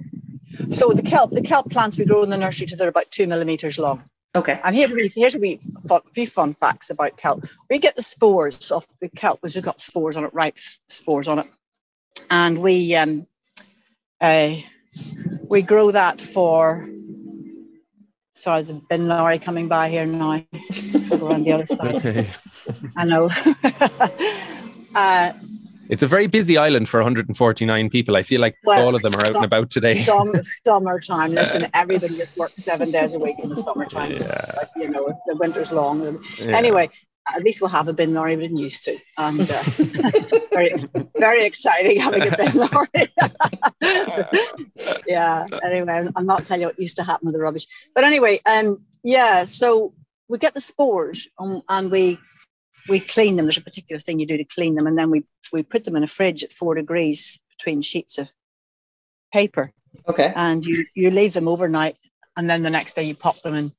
So 0.69 0.91
the 0.91 1.03
kelp, 1.03 1.31
the 1.31 1.41
kelp 1.41 1.69
plants 1.71 1.97
we 1.97 2.05
grow 2.05 2.23
in 2.23 2.29
the 2.29 2.37
nursery 2.37 2.67
to 2.67 2.75
they're 2.77 2.87
about 2.87 3.11
two 3.11 3.27
millimeters 3.27 3.77
long. 3.77 4.03
Okay. 4.35 4.59
And 4.63 4.75
here's 4.75 4.91
a 4.91 5.09
here's 5.13 5.35
a 5.35 5.39
wee 5.39 5.59
fun, 5.87 6.01
few 6.13 6.27
fun 6.27 6.53
facts 6.53 6.89
about 6.89 7.17
kelp. 7.17 7.43
We 7.69 7.79
get 7.79 7.95
the 7.95 8.01
spores 8.01 8.71
off 8.71 8.87
the 9.01 9.09
kelp, 9.09 9.41
because 9.41 9.55
we've 9.55 9.63
got 9.63 9.81
spores 9.81 10.15
on 10.15 10.23
it, 10.23 10.33
right? 10.33 10.57
Spores 10.87 11.27
on 11.27 11.39
it, 11.39 11.47
and 12.29 12.61
we 12.61 12.95
um, 12.95 13.27
uh, 14.21 14.53
we 15.49 15.61
grow 15.61 15.91
that 15.91 16.21
for 16.21 16.87
Sorry, 18.35 18.57
there's 18.57 18.71
a 18.71 18.81
bin 18.89 19.07
lorry 19.07 19.37
coming 19.37 19.67
by 19.69 19.89
here 19.89 20.05
now. 20.07 20.43
So 21.05 21.17
go 21.17 21.27
around 21.27 21.43
the 21.43 21.53
other 21.53 21.65
side. 21.65 21.95
Okay. 22.05 22.29
I 22.95 23.03
know. 23.03 23.25
uh, 24.95 25.33
it's 25.89 26.01
a 26.01 26.07
very 26.07 26.27
busy 26.27 26.57
island 26.57 26.87
for 26.87 26.99
149 27.01 27.89
people. 27.89 28.15
I 28.15 28.23
feel 28.23 28.39
like 28.39 28.55
well, 28.63 28.87
all 28.87 28.95
of 28.95 29.01
them 29.01 29.13
are 29.15 29.25
out 29.25 29.35
and 29.35 29.43
about 29.43 29.69
today. 29.69 29.91
Summer, 29.91 30.41
summertime. 30.65 31.31
Listen, 31.31 31.67
everybody 31.73 32.15
just 32.15 32.37
works 32.37 32.63
seven 32.63 32.89
days 32.89 33.13
a 33.15 33.19
week 33.19 33.35
in 33.43 33.49
the 33.49 33.57
summertime. 33.57 34.11
Yeah. 34.11 34.17
Just, 34.17 34.47
you 34.77 34.89
know, 34.89 35.07
the 35.27 35.35
winter's 35.35 35.73
long. 35.73 36.01
Yeah. 36.39 36.57
Anyway, 36.57 36.89
at 37.35 37.43
least 37.43 37.61
we'll 37.61 37.69
have 37.69 37.87
a 37.87 37.93
bin 37.93 38.13
lorry 38.13 38.35
we 38.35 38.43
didn't 38.43 38.57
used 38.57 38.83
to. 38.83 38.97
And 39.17 39.41
uh, 39.41 39.63
very, 40.53 40.71
very 41.17 41.45
exciting 41.45 41.99
having 41.99 42.27
a 42.27 42.35
bin 42.35 42.53
lorry. 42.53 43.07
yeah. 45.07 45.45
Anyway, 45.63 46.07
I'll 46.15 46.25
not 46.25 46.45
tell 46.45 46.59
you 46.59 46.67
what 46.67 46.79
used 46.79 46.97
to 46.97 47.03
happen 47.03 47.25
with 47.25 47.33
the 47.33 47.41
rubbish. 47.41 47.65
But 47.95 48.03
anyway, 48.03 48.39
um, 48.45 48.83
yeah. 49.03 49.43
So 49.45 49.93
we 50.27 50.37
get 50.37 50.53
the 50.53 50.59
spores 50.59 51.27
um, 51.39 51.61
and 51.69 51.91
we 51.91 52.19
we 52.89 52.99
clean 52.99 53.37
them. 53.37 53.45
There's 53.45 53.57
a 53.57 53.63
particular 53.63 53.99
thing 53.99 54.19
you 54.19 54.25
do 54.25 54.37
to 54.37 54.43
clean 54.43 54.75
them, 54.75 54.87
and 54.87 54.97
then 54.97 55.09
we 55.09 55.23
we 55.51 55.63
put 55.63 55.85
them 55.85 55.95
in 55.95 56.03
a 56.03 56.07
fridge 56.07 56.43
at 56.43 56.51
four 56.51 56.75
degrees 56.75 57.39
between 57.57 57.81
sheets 57.81 58.17
of 58.17 58.29
paper. 59.31 59.71
Okay. 60.07 60.33
And 60.35 60.65
you 60.65 60.85
you 60.93 61.09
leave 61.11 61.33
them 61.33 61.47
overnight, 61.47 61.95
and 62.35 62.49
then 62.49 62.63
the 62.63 62.69
next 62.69 62.95
day 62.95 63.03
you 63.03 63.15
pop 63.15 63.41
them 63.41 63.53
in 63.53 63.71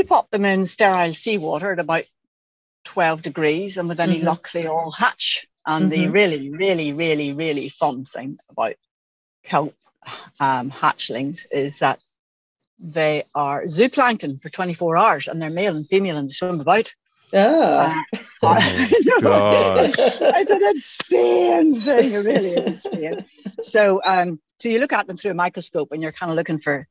you 0.00 0.06
pop 0.06 0.30
them 0.30 0.44
in 0.44 0.66
sterile 0.66 1.14
seawater 1.14 1.72
at 1.72 1.78
about 1.78 2.04
12 2.84 3.22
degrees, 3.22 3.76
and 3.76 3.88
with 3.88 4.00
any 4.00 4.16
mm-hmm. 4.16 4.26
luck, 4.26 4.50
they 4.50 4.66
all 4.66 4.90
hatch. 4.90 5.46
And 5.66 5.92
mm-hmm. 5.92 6.02
the 6.02 6.08
really, 6.08 6.50
really, 6.50 6.92
really, 6.92 7.32
really 7.34 7.68
fun 7.68 8.04
thing 8.04 8.38
about 8.50 8.74
kelp 9.44 9.72
um, 10.40 10.70
hatchlings 10.70 11.44
is 11.52 11.78
that 11.80 12.00
they 12.78 13.22
are 13.34 13.64
zooplankton 13.64 14.40
for 14.40 14.48
24 14.48 14.96
hours 14.96 15.28
and 15.28 15.40
they're 15.40 15.50
male 15.50 15.76
and 15.76 15.86
female 15.86 16.16
and 16.16 16.28
they 16.28 16.32
swim 16.32 16.60
about. 16.60 16.92
Oh. 17.32 18.02
Uh, 18.42 18.58
oh 19.22 19.74
it's 19.78 20.50
an 20.50 20.62
insane 20.64 21.74
thing. 21.74 22.12
It 22.12 22.24
really 22.24 22.52
is 22.52 22.66
insane. 22.66 23.26
So, 23.60 24.00
um, 24.06 24.40
so 24.58 24.70
you 24.70 24.80
look 24.80 24.94
at 24.94 25.06
them 25.06 25.18
through 25.18 25.32
a 25.32 25.34
microscope 25.34 25.92
and 25.92 26.02
you're 26.02 26.10
kind 26.10 26.32
of 26.32 26.36
looking 26.36 26.58
for 26.58 26.88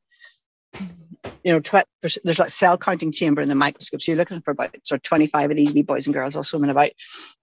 you 1.44 1.52
know, 1.52 1.60
tw- 1.60 1.86
there's, 2.02 2.18
like 2.38 2.48
cell 2.48 2.78
counting 2.78 3.12
chamber 3.12 3.40
in 3.40 3.48
the 3.48 3.54
microscope. 3.54 4.00
So 4.02 4.12
you're 4.12 4.18
looking 4.18 4.40
for 4.40 4.52
about 4.52 4.74
sort 4.84 4.98
of 4.98 5.02
25 5.02 5.50
of 5.50 5.56
these 5.56 5.72
wee 5.72 5.82
boys 5.82 6.06
and 6.06 6.14
girls 6.14 6.36
all 6.36 6.42
swimming 6.42 6.70
about. 6.70 6.90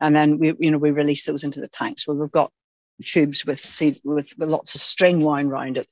And 0.01 0.15
then 0.15 0.39
we, 0.39 0.53
you 0.59 0.71
know, 0.71 0.77
we 0.77 0.91
release 0.91 1.25
those 1.25 1.43
into 1.43 1.59
the 1.59 1.67
tanks. 1.67 2.07
Well, 2.07 2.17
we've 2.17 2.31
got 2.31 2.51
tubes 3.03 3.45
with 3.45 3.59
seed, 3.59 3.97
with, 4.03 4.33
with 4.37 4.49
lots 4.49 4.75
of 4.75 4.81
string 4.81 5.23
wound 5.23 5.51
around 5.51 5.77
it. 5.77 5.87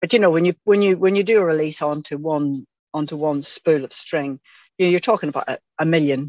But 0.00 0.12
you 0.12 0.18
know, 0.18 0.30
when 0.30 0.44
you 0.44 0.52
when 0.64 0.82
you 0.82 0.98
when 0.98 1.16
you 1.16 1.24
do 1.24 1.40
a 1.40 1.44
release 1.44 1.80
onto 1.80 2.18
one 2.18 2.66
onto 2.92 3.16
one 3.16 3.42
spool 3.42 3.82
of 3.82 3.92
string, 3.92 4.38
you 4.78 4.86
know, 4.86 4.90
you're 4.90 5.00
talking 5.00 5.28
about 5.30 5.48
a, 5.48 5.58
a 5.78 5.86
million 5.86 6.28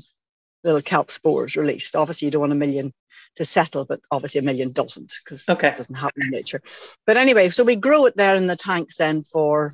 little 0.63 0.81
kelp 0.81 1.11
spores 1.11 1.55
released. 1.55 1.95
Obviously, 1.95 2.27
you 2.27 2.31
don't 2.31 2.41
want 2.41 2.53
a 2.53 2.55
million 2.55 2.93
to 3.35 3.45
settle, 3.45 3.85
but 3.85 3.99
obviously 4.11 4.39
a 4.39 4.43
million 4.43 4.71
doesn't 4.71 5.13
because 5.23 5.47
okay. 5.49 5.67
it 5.67 5.75
doesn't 5.75 5.95
happen 5.95 6.23
in 6.23 6.31
nature. 6.31 6.61
But 7.05 7.17
anyway, 7.17 7.49
so 7.49 7.63
we 7.63 7.75
grow 7.75 8.05
it 8.05 8.15
there 8.15 8.35
in 8.35 8.47
the 8.47 8.55
tanks 8.55 8.97
then 8.97 9.23
for 9.23 9.73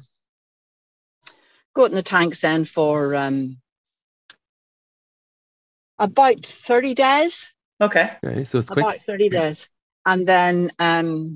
go 1.74 1.86
in 1.86 1.94
the 1.94 2.02
tanks 2.02 2.42
then 2.42 2.66
for 2.66 3.16
um, 3.16 3.58
about 6.00 6.46
30 6.46 6.94
days. 6.94 7.54
Okay. 7.82 8.12
okay 8.24 8.44
so 8.46 8.60
it's 8.60 8.72
about 8.72 8.84
quick. 8.84 9.02
30 9.02 9.30
days. 9.30 9.70
And 10.06 10.28
then 10.28 10.70
um, 10.80 11.36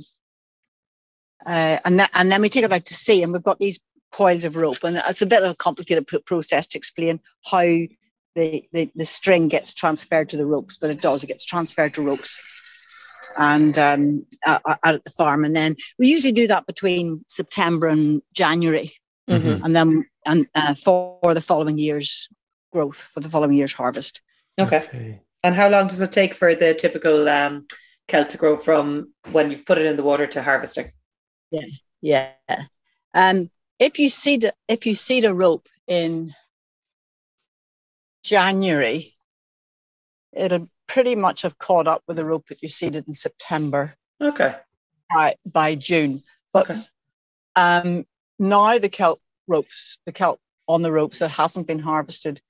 uh, 1.46 1.80
and, 1.86 1.98
th- 1.98 2.10
and 2.14 2.30
then 2.30 2.42
we 2.42 2.50
take 2.50 2.64
it 2.64 2.74
out 2.74 2.86
to 2.86 2.94
sea 2.94 3.24
and 3.24 3.32
we've 3.32 3.44
got 3.44 3.60
these 3.60 3.80
coils 4.12 4.44
of 4.44 4.56
rope 4.56 4.84
and 4.84 5.02
it's 5.08 5.22
a 5.22 5.26
bit 5.26 5.44
of 5.44 5.52
a 5.52 5.56
complicated 5.56 6.08
process 6.26 6.68
to 6.68 6.78
explain 6.78 7.20
how 7.50 7.62
the, 7.62 8.64
the, 8.74 8.92
the 8.96 9.06
string 9.06 9.48
gets 9.48 9.74
transferred 9.74 10.30
to 10.30 10.38
the 10.38 10.46
ropes, 10.46 10.78
but 10.78 10.90
it 10.90 11.02
does, 11.02 11.24
it 11.24 11.28
gets 11.28 11.46
transferred 11.46 11.94
to 11.96 12.02
ropes 12.02 12.40
and 13.38 13.78
um, 13.78 14.26
uh, 14.46 14.60
at 14.84 15.04
the 15.04 15.12
farm. 15.12 15.44
And 15.44 15.56
then 15.56 15.76
we 15.98 16.08
usually 16.08 16.34
do 16.34 16.48
that 16.48 16.68
between 16.68 17.24
September 17.28 17.88
and 17.88 18.22
January. 18.34 18.92
Mm-hmm. 19.30 19.66
And 19.66 19.76
then 19.76 20.06
and 20.26 20.48
uh, 20.56 20.74
for 20.74 21.34
the 21.34 21.42
following 21.42 21.78
year's 21.78 22.30
growth, 22.72 22.98
for 22.98 23.20
the 23.20 23.30
following 23.30 23.58
year's 23.58 23.74
harvest. 23.74 24.22
Okay. 24.60 24.78
okay. 24.78 25.22
And 25.44 25.56
how 25.56 25.70
long 25.70 25.88
does 25.88 26.02
it 26.02 26.12
take 26.12 26.34
for 26.34 26.56
the 26.56 26.74
typical 26.74 27.30
um, 27.30 27.68
kelp 28.08 28.30
to 28.30 28.38
grow 28.38 28.58
from 28.58 29.14
when 29.32 29.52
you've 29.52 29.66
put 29.66 29.78
it 29.78 29.86
in 29.86 29.96
the 29.96 30.04
water 30.04 30.28
to 30.28 30.42
harvesting? 30.42 30.92
Yeah, 31.52 31.68
yeah. 32.02 32.32
Um, 33.14 33.50
if 33.80 34.00
you 34.00 34.10
seed 34.10 34.50
if 34.68 34.86
you 34.86 34.96
seed 34.96 35.26
a 35.26 35.34
rope 35.34 35.68
in 35.88 36.34
January, 38.24 39.14
it'll 40.34 40.70
pretty 40.88 41.16
much 41.16 41.44
have 41.44 41.58
caught 41.58 41.88
up 41.88 42.04
with 42.08 42.18
the 42.18 42.26
rope 42.26 42.48
that 42.48 42.62
you 42.62 42.70
seeded 42.70 43.08
in 43.08 43.14
September. 43.14 43.94
Okay. 44.22 44.56
By 45.14 45.36
by 45.46 45.76
June, 45.76 46.20
but 46.54 46.70
okay. 46.70 46.82
um, 47.56 48.04
now 48.40 48.78
the 48.78 48.90
kelp 48.90 49.20
ropes, 49.48 49.98
the 50.06 50.12
kelp 50.12 50.40
on 50.68 50.82
the 50.82 50.92
ropes 50.92 51.20
that 51.20 51.32
hasn't 51.32 51.68
been 51.68 51.80
harvested 51.80 52.42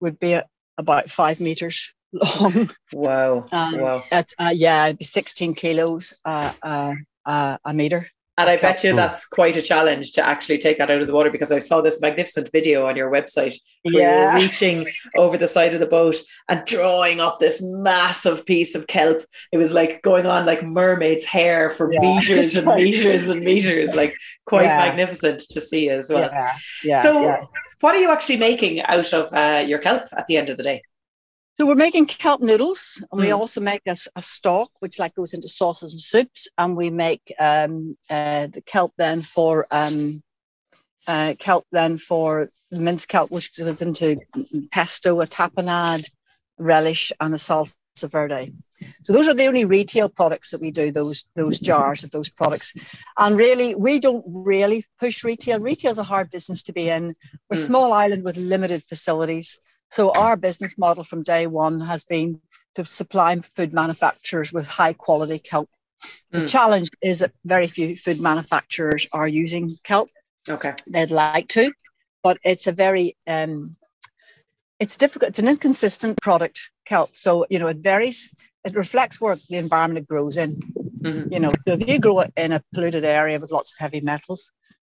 would 0.00 0.18
be 0.18 0.38
about 0.78 1.10
five 1.10 1.40
meters 1.40 1.94
long. 2.40 2.70
Wow. 2.92 3.46
Um, 3.52 3.80
wow. 3.80 4.02
At, 4.10 4.32
uh, 4.38 4.52
yeah, 4.54 4.86
it'd 4.86 4.98
be 4.98 5.04
16 5.04 5.54
kilos 5.54 6.14
uh, 6.24 6.52
uh, 6.62 6.94
uh, 7.26 7.58
a 7.64 7.74
meter. 7.74 8.06
And 8.36 8.50
I 8.50 8.56
bet 8.56 8.82
you 8.82 8.96
that's 8.96 9.26
quite 9.26 9.56
a 9.56 9.62
challenge 9.62 10.10
to 10.12 10.26
actually 10.26 10.58
take 10.58 10.78
that 10.78 10.90
out 10.90 11.00
of 11.00 11.06
the 11.06 11.14
water 11.14 11.30
because 11.30 11.52
I 11.52 11.60
saw 11.60 11.80
this 11.80 12.00
magnificent 12.00 12.50
video 12.50 12.86
on 12.86 12.96
your 12.96 13.08
website 13.08 13.54
where 13.82 13.94
yeah. 13.94 14.32
you're 14.32 14.42
reaching 14.42 14.86
over 15.16 15.38
the 15.38 15.46
side 15.46 15.72
of 15.72 15.78
the 15.78 15.86
boat 15.86 16.16
and 16.48 16.64
drawing 16.66 17.20
up 17.20 17.38
this 17.38 17.62
massive 17.62 18.44
piece 18.44 18.74
of 18.74 18.88
kelp. 18.88 19.24
It 19.52 19.58
was 19.58 19.72
like 19.72 20.02
going 20.02 20.26
on 20.26 20.46
like 20.46 20.64
mermaid's 20.64 21.24
hair 21.24 21.70
for 21.70 21.92
yeah, 21.92 22.00
meters 22.02 22.56
and 22.56 22.74
meters 22.74 23.28
and 23.28 23.44
meters, 23.44 23.94
like 23.94 24.12
quite 24.46 24.64
yeah. 24.64 24.78
magnificent 24.78 25.38
to 25.50 25.60
see 25.60 25.88
as 25.90 26.10
well. 26.10 26.28
Yeah. 26.32 26.50
yeah 26.82 27.02
so, 27.02 27.48
what 27.82 27.94
are 27.94 28.00
you 28.00 28.10
actually 28.10 28.38
making 28.38 28.82
out 28.82 29.12
of 29.12 29.32
uh, 29.32 29.64
your 29.64 29.78
kelp 29.78 30.08
at 30.12 30.26
the 30.26 30.38
end 30.38 30.48
of 30.48 30.56
the 30.56 30.64
day? 30.64 30.82
So 31.56 31.66
we're 31.66 31.76
making 31.76 32.06
kelp 32.06 32.40
noodles, 32.40 33.04
and 33.12 33.20
mm. 33.20 33.24
we 33.24 33.30
also 33.30 33.60
make 33.60 33.82
a, 33.86 33.96
a, 34.16 34.22
stock 34.22 34.70
which 34.80 34.98
like 34.98 35.14
goes 35.14 35.34
into 35.34 35.46
sauces 35.46 35.92
and 35.92 36.00
soups, 36.00 36.48
and 36.58 36.76
we 36.76 36.90
make 36.90 37.32
um, 37.38 37.94
uh, 38.10 38.48
the 38.48 38.60
kelp 38.60 38.92
then 38.98 39.20
for 39.20 39.66
um, 39.70 40.20
uh, 41.06 41.34
kelp 41.38 41.64
then 41.70 41.96
for 41.96 42.48
the 42.72 42.80
minced 42.80 43.08
kelp, 43.08 43.30
which 43.30 43.56
goes 43.56 43.80
into 43.80 44.16
pesto, 44.72 45.20
a 45.20 45.26
tapenade, 45.26 46.10
relish, 46.58 47.12
and 47.20 47.34
a 47.34 47.36
salsa 47.36 47.76
verde. 48.02 48.52
So 49.02 49.12
those 49.12 49.28
are 49.28 49.34
the 49.34 49.46
only 49.46 49.64
retail 49.64 50.08
products 50.08 50.50
that 50.50 50.60
we 50.60 50.72
do. 50.72 50.90
Those 50.90 51.24
those 51.36 51.60
jars 51.60 52.02
of 52.02 52.10
those 52.10 52.28
products, 52.28 52.74
and 53.16 53.36
really 53.36 53.76
we 53.76 54.00
don't 54.00 54.24
really 54.26 54.84
push 54.98 55.22
retail. 55.22 55.60
Retail 55.60 55.92
is 55.92 55.98
a 55.98 56.02
hard 56.02 56.32
business 56.32 56.64
to 56.64 56.72
be 56.72 56.88
in. 56.88 57.14
We're 57.48 57.54
a 57.54 57.54
mm. 57.54 57.66
small 57.66 57.92
island 57.92 58.24
with 58.24 58.36
limited 58.36 58.82
facilities. 58.82 59.60
So 59.94 60.10
our 60.10 60.36
business 60.36 60.76
model 60.76 61.04
from 61.04 61.22
day 61.22 61.46
one 61.46 61.78
has 61.78 62.04
been 62.04 62.40
to 62.74 62.84
supply 62.84 63.36
food 63.36 63.72
manufacturers 63.72 64.52
with 64.52 64.66
high 64.66 64.92
quality 64.92 65.38
kelp. 65.38 65.70
Mm. 66.02 66.40
The 66.40 66.48
challenge 66.48 66.88
is 67.00 67.20
that 67.20 67.30
very 67.44 67.68
few 67.68 67.94
food 67.94 68.20
manufacturers 68.20 69.06
are 69.12 69.28
using 69.28 69.70
kelp. 69.84 70.08
Okay. 70.50 70.74
They'd 70.88 71.12
like 71.12 71.46
to, 71.50 71.72
but 72.24 72.38
it's 72.42 72.66
a 72.66 72.72
very 72.72 73.16
um, 73.28 73.76
it's 74.80 74.96
difficult. 74.96 75.28
It's 75.28 75.38
an 75.38 75.46
inconsistent 75.46 76.20
product, 76.20 76.72
kelp. 76.86 77.16
So 77.16 77.46
you 77.48 77.60
know 77.60 77.68
it 77.68 77.76
varies. 77.76 78.34
It 78.64 78.74
reflects 78.74 79.20
where 79.20 79.36
the 79.48 79.58
environment 79.58 80.02
it 80.02 80.08
grows 80.08 80.36
in. 80.36 80.56
Mm-hmm. 81.02 81.32
You 81.32 81.38
know, 81.38 81.52
so 81.68 81.74
if 81.74 81.88
you 81.88 82.00
grow 82.00 82.18
it 82.18 82.32
in 82.36 82.50
a 82.50 82.60
polluted 82.74 83.04
area 83.04 83.38
with 83.38 83.52
lots 83.52 83.72
of 83.72 83.78
heavy 83.78 84.00
metals, 84.00 84.50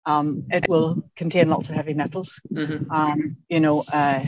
um, 0.05 0.43
it 0.49 0.67
will 0.67 1.03
contain 1.15 1.49
lots 1.49 1.69
of 1.69 1.75
heavy 1.75 1.93
metals. 1.93 2.41
Mm-hmm. 2.51 2.91
Um, 2.91 3.17
you 3.49 3.59
know, 3.59 3.83
uh, 3.93 4.23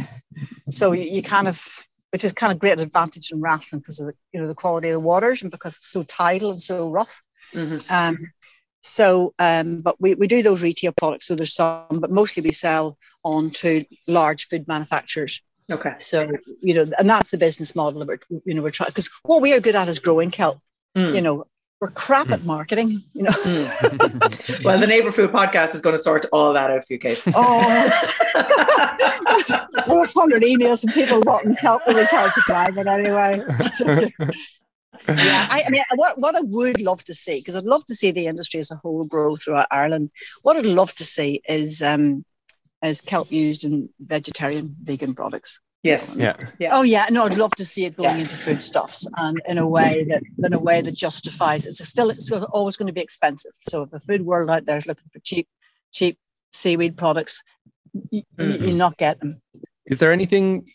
so 0.67 0.91
you, 0.91 1.03
you, 1.03 1.23
kind 1.23 1.47
of, 1.47 1.65
which 2.11 2.23
is 2.23 2.33
kind 2.33 2.51
of 2.51 2.59
great 2.59 2.79
advantage 2.79 3.31
in 3.31 3.41
Rathlin 3.41 3.79
because 3.79 3.99
of 3.99 4.07
the, 4.07 4.13
you 4.33 4.41
know 4.41 4.47
the 4.47 4.55
quality 4.55 4.89
of 4.89 4.93
the 4.93 4.99
waters 4.99 5.41
and 5.41 5.51
because 5.51 5.77
it's 5.77 5.91
so 5.91 6.03
tidal 6.03 6.51
and 6.51 6.61
so 6.61 6.91
rough. 6.91 7.23
Mm-hmm. 7.53 7.93
Um, 7.93 8.17
so, 8.81 9.33
um, 9.39 9.81
but 9.81 9.95
we, 9.99 10.15
we 10.15 10.27
do 10.27 10.41
those 10.41 10.63
retail 10.63 10.91
products. 10.91 11.27
So 11.27 11.35
there's 11.35 11.53
some, 11.53 11.85
but 11.89 12.11
mostly 12.11 12.41
we 12.41 12.51
sell 12.51 12.97
on 13.23 13.51
to 13.51 13.85
large 14.07 14.47
food 14.47 14.67
manufacturers. 14.67 15.41
Okay. 15.71 15.93
So 15.97 16.31
you 16.61 16.73
know, 16.73 16.85
and 16.99 17.09
that's 17.09 17.31
the 17.31 17.37
business 17.37 17.75
model 17.75 17.99
that 17.99 18.07
we're 18.07 18.41
you 18.45 18.53
know 18.53 18.63
we're 18.63 18.71
trying 18.71 18.89
because 18.89 19.09
what 19.23 19.41
we 19.41 19.53
are 19.53 19.59
good 19.59 19.75
at 19.75 19.87
is 19.87 19.99
growing 19.99 20.31
kelp. 20.31 20.59
Mm. 20.97 21.15
You 21.15 21.21
know, 21.21 21.45
we're 21.81 21.89
crap 21.89 22.29
at 22.29 22.43
marketing, 22.43 23.03
you 23.13 23.23
know. 23.23 23.31
Mm. 23.31 24.63
well, 24.65 24.77
the 24.77 24.85
Neighbour 24.85 25.11
Food 25.11 25.31
podcast 25.31 25.73
is 25.73 25.81
going 25.81 25.95
to 25.95 26.01
sort 26.01 26.27
all 26.31 26.53
that 26.53 26.69
out 26.69 26.85
for 26.85 26.93
you, 26.93 26.99
Kate. 26.99 27.21
Oh, 27.33 27.89
a 28.35 30.07
hundred 30.15 30.43
emails 30.43 30.83
from 30.83 30.93
people 30.93 31.21
wanting 31.25 31.55
help 31.55 31.81
with 31.87 31.95
the 31.97 32.07
can't 32.09 32.31
supply 32.31 32.69
it 32.69 32.85
anyway. 32.85 33.43
yeah, 35.07 35.47
I, 35.49 35.63
I, 35.65 35.69
mean, 35.71 35.81
what, 35.95 36.19
what 36.19 36.35
I 36.35 36.41
would 36.41 36.79
love 36.79 37.03
to 37.05 37.15
see, 37.15 37.39
because 37.39 37.55
I'd 37.55 37.63
love 37.63 37.83
to 37.87 37.95
see 37.95 38.11
the 38.11 38.27
industry 38.27 38.59
as 38.59 38.69
a 38.69 38.75
whole 38.75 39.05
grow 39.05 39.35
throughout 39.35 39.67
Ireland. 39.71 40.11
What 40.43 40.57
I'd 40.57 40.67
love 40.67 40.93
to 40.95 41.03
see 41.03 41.41
is 41.49 41.81
um, 41.81 42.23
is 42.83 43.01
kelp 43.01 43.31
used 43.31 43.65
in 43.65 43.89
vegetarian, 43.99 44.75
vegan 44.83 45.15
products. 45.15 45.59
Yes. 45.83 46.15
Yeah. 46.15 46.35
yeah. 46.59 46.69
Oh 46.73 46.83
yeah. 46.83 47.05
No, 47.09 47.25
I'd 47.25 47.37
love 47.37 47.55
to 47.55 47.65
see 47.65 47.85
it 47.85 47.97
going 47.97 48.17
yeah. 48.17 48.23
into 48.23 48.35
foodstuffs 48.35 49.07
and 49.17 49.41
in 49.47 49.57
a 49.57 49.67
way 49.67 50.05
that 50.09 50.21
in 50.45 50.53
a 50.53 50.61
way 50.61 50.81
that 50.81 50.95
justifies 50.95 51.65
it's 51.65 51.83
still 51.87 52.11
it's 52.11 52.31
always 52.31 52.77
going 52.77 52.87
to 52.87 52.93
be 52.93 53.01
expensive. 53.01 53.51
So 53.61 53.83
if 53.83 53.89
the 53.89 53.99
food 53.99 54.21
world 54.21 54.49
out 54.51 54.65
there 54.65 54.77
is 54.77 54.85
looking 54.85 55.09
for 55.11 55.19
cheap, 55.19 55.47
cheap 55.91 56.19
seaweed 56.53 56.97
products, 56.97 57.43
you, 58.11 58.21
mm-hmm. 58.37 58.63
you 58.63 58.75
not 58.75 58.97
get 58.97 59.19
them. 59.19 59.33
Is 59.87 59.97
there 59.97 60.11
anything 60.11 60.67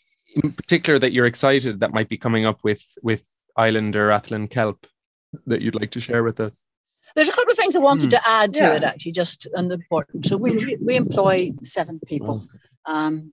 in 0.42 0.52
particular 0.52 0.98
that 0.98 1.12
you're 1.12 1.26
excited 1.26 1.80
that 1.80 1.92
might 1.92 2.08
be 2.08 2.16
coming 2.16 2.44
up 2.44 2.64
with 2.64 2.82
with 3.00 3.24
Islander 3.56 4.08
Rathlin 4.08 4.50
kelp 4.50 4.88
that 5.46 5.62
you'd 5.62 5.76
like 5.76 5.92
to 5.92 6.00
share 6.00 6.24
with 6.24 6.40
us? 6.40 6.64
There's 7.14 7.28
a 7.28 7.32
couple 7.32 7.52
of 7.52 7.56
things 7.56 7.76
I 7.76 7.78
wanted 7.78 8.10
mm. 8.10 8.18
to 8.18 8.20
add 8.28 8.54
to 8.54 8.60
yeah. 8.60 8.74
it 8.74 8.82
actually, 8.82 9.12
just 9.12 9.46
and 9.54 9.70
important. 9.70 10.26
So 10.26 10.36
we 10.36 10.76
we 10.82 10.96
employ 10.96 11.50
seven 11.62 12.00
people. 12.08 12.42
Um, 12.86 13.32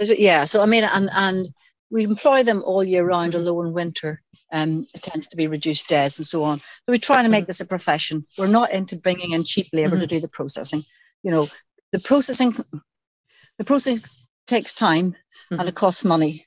yeah, 0.00 0.44
so 0.44 0.62
I 0.62 0.66
mean, 0.66 0.84
and 0.84 1.10
and 1.14 1.46
we 1.90 2.04
employ 2.04 2.42
them 2.42 2.62
all 2.64 2.84
year 2.84 3.04
round, 3.04 3.34
although 3.34 3.60
in 3.62 3.72
winter 3.72 4.22
um, 4.52 4.86
it 4.94 5.02
tends 5.02 5.26
to 5.28 5.36
be 5.36 5.46
reduced 5.46 5.88
days 5.88 6.18
and 6.18 6.26
so 6.26 6.42
on. 6.42 6.58
So 6.58 6.64
we're 6.88 6.98
trying 6.98 7.24
to 7.24 7.30
make 7.30 7.46
this 7.46 7.60
a 7.60 7.66
profession. 7.66 8.24
We're 8.38 8.48
not 8.48 8.72
into 8.72 8.96
bringing 8.96 9.32
in 9.32 9.44
cheap 9.44 9.66
labor 9.72 9.96
mm-hmm. 9.96 10.00
to 10.00 10.06
do 10.06 10.20
the 10.20 10.28
processing. 10.28 10.82
You 11.22 11.32
know, 11.32 11.46
the 11.92 12.00
processing, 12.00 12.52
the 13.58 13.64
processing 13.64 14.02
takes 14.46 14.72
time 14.72 15.12
mm-hmm. 15.12 15.60
and 15.60 15.68
it 15.68 15.74
costs 15.74 16.04
money, 16.04 16.46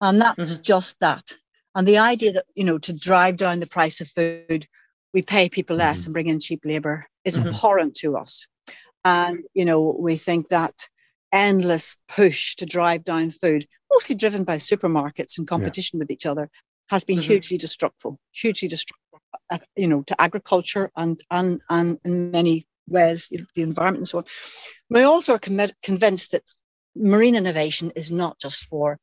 and 0.00 0.20
that's 0.20 0.54
mm-hmm. 0.54 0.62
just 0.62 1.00
that. 1.00 1.24
And 1.74 1.86
the 1.86 1.98
idea 1.98 2.32
that 2.32 2.44
you 2.54 2.64
know 2.64 2.78
to 2.78 2.96
drive 2.96 3.36
down 3.36 3.60
the 3.60 3.66
price 3.66 4.00
of 4.00 4.08
food, 4.08 4.66
we 5.12 5.22
pay 5.22 5.48
people 5.48 5.76
less 5.76 6.00
mm-hmm. 6.00 6.08
and 6.08 6.14
bring 6.14 6.28
in 6.28 6.40
cheap 6.40 6.60
labor 6.64 7.06
is 7.24 7.38
mm-hmm. 7.38 7.48
abhorrent 7.48 7.94
to 7.96 8.16
us. 8.16 8.46
And 9.04 9.38
you 9.54 9.64
know, 9.64 9.96
we 9.98 10.16
think 10.16 10.48
that 10.48 10.88
endless 11.36 11.96
push 12.08 12.56
to 12.56 12.66
drive 12.66 13.04
down 13.04 13.30
food, 13.30 13.66
mostly 13.92 14.16
driven 14.16 14.44
by 14.44 14.56
supermarkets 14.56 15.38
and 15.38 15.46
competition 15.46 15.98
yeah. 15.98 16.00
with 16.00 16.10
each 16.10 16.26
other, 16.26 16.50
has 16.88 17.04
been 17.04 17.18
mm-hmm. 17.18 17.32
hugely 17.32 17.58
destructive, 17.58 18.14
hugely 18.32 18.68
destructive, 18.68 19.20
uh, 19.50 19.58
you 19.76 19.88
know, 19.88 20.02
to 20.02 20.20
agriculture 20.20 20.90
and, 20.96 21.20
and, 21.30 21.60
and 21.68 21.98
in 22.04 22.30
many 22.30 22.66
ways, 22.88 23.28
you 23.30 23.38
know, 23.38 23.44
the 23.54 23.62
environment 23.62 24.00
and 24.00 24.08
so 24.08 24.18
on. 24.18 24.24
We 24.88 25.02
also 25.02 25.34
are 25.34 25.38
com- 25.38 25.76
convinced 25.82 26.32
that 26.32 26.42
marine 26.94 27.36
innovation 27.36 27.92
is 27.94 28.10
not 28.10 28.38
just 28.38 28.64
for 28.66 28.98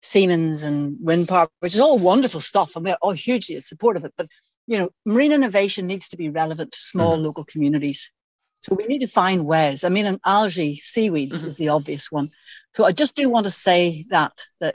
Siemens 0.00 0.62
and 0.62 0.96
wind 1.00 1.28
power, 1.28 1.48
which 1.60 1.74
is 1.74 1.80
all 1.80 1.98
wonderful 1.98 2.40
stuff, 2.40 2.76
and 2.76 2.84
we're 2.84 2.96
all 3.02 3.12
hugely 3.12 3.60
supportive 3.60 4.04
of 4.04 4.08
it. 4.08 4.14
But 4.16 4.28
you 4.66 4.78
know, 4.78 4.90
marine 5.06 5.32
innovation 5.32 5.86
needs 5.86 6.08
to 6.10 6.16
be 6.16 6.28
relevant 6.28 6.72
to 6.72 6.80
small 6.80 7.14
mm-hmm. 7.14 7.24
local 7.24 7.44
communities. 7.44 8.12
So 8.60 8.74
we 8.74 8.86
need 8.86 9.00
to 9.00 9.06
find 9.06 9.46
ways. 9.46 9.84
I 9.84 9.88
mean, 9.88 10.06
an 10.06 10.18
algae, 10.26 10.76
seaweeds 10.76 11.38
mm-hmm. 11.38 11.46
is 11.46 11.56
the 11.56 11.68
obvious 11.68 12.10
one. 12.10 12.26
So 12.74 12.84
I 12.84 12.92
just 12.92 13.16
do 13.16 13.30
want 13.30 13.46
to 13.46 13.50
say 13.50 14.04
that 14.10 14.32
that, 14.60 14.74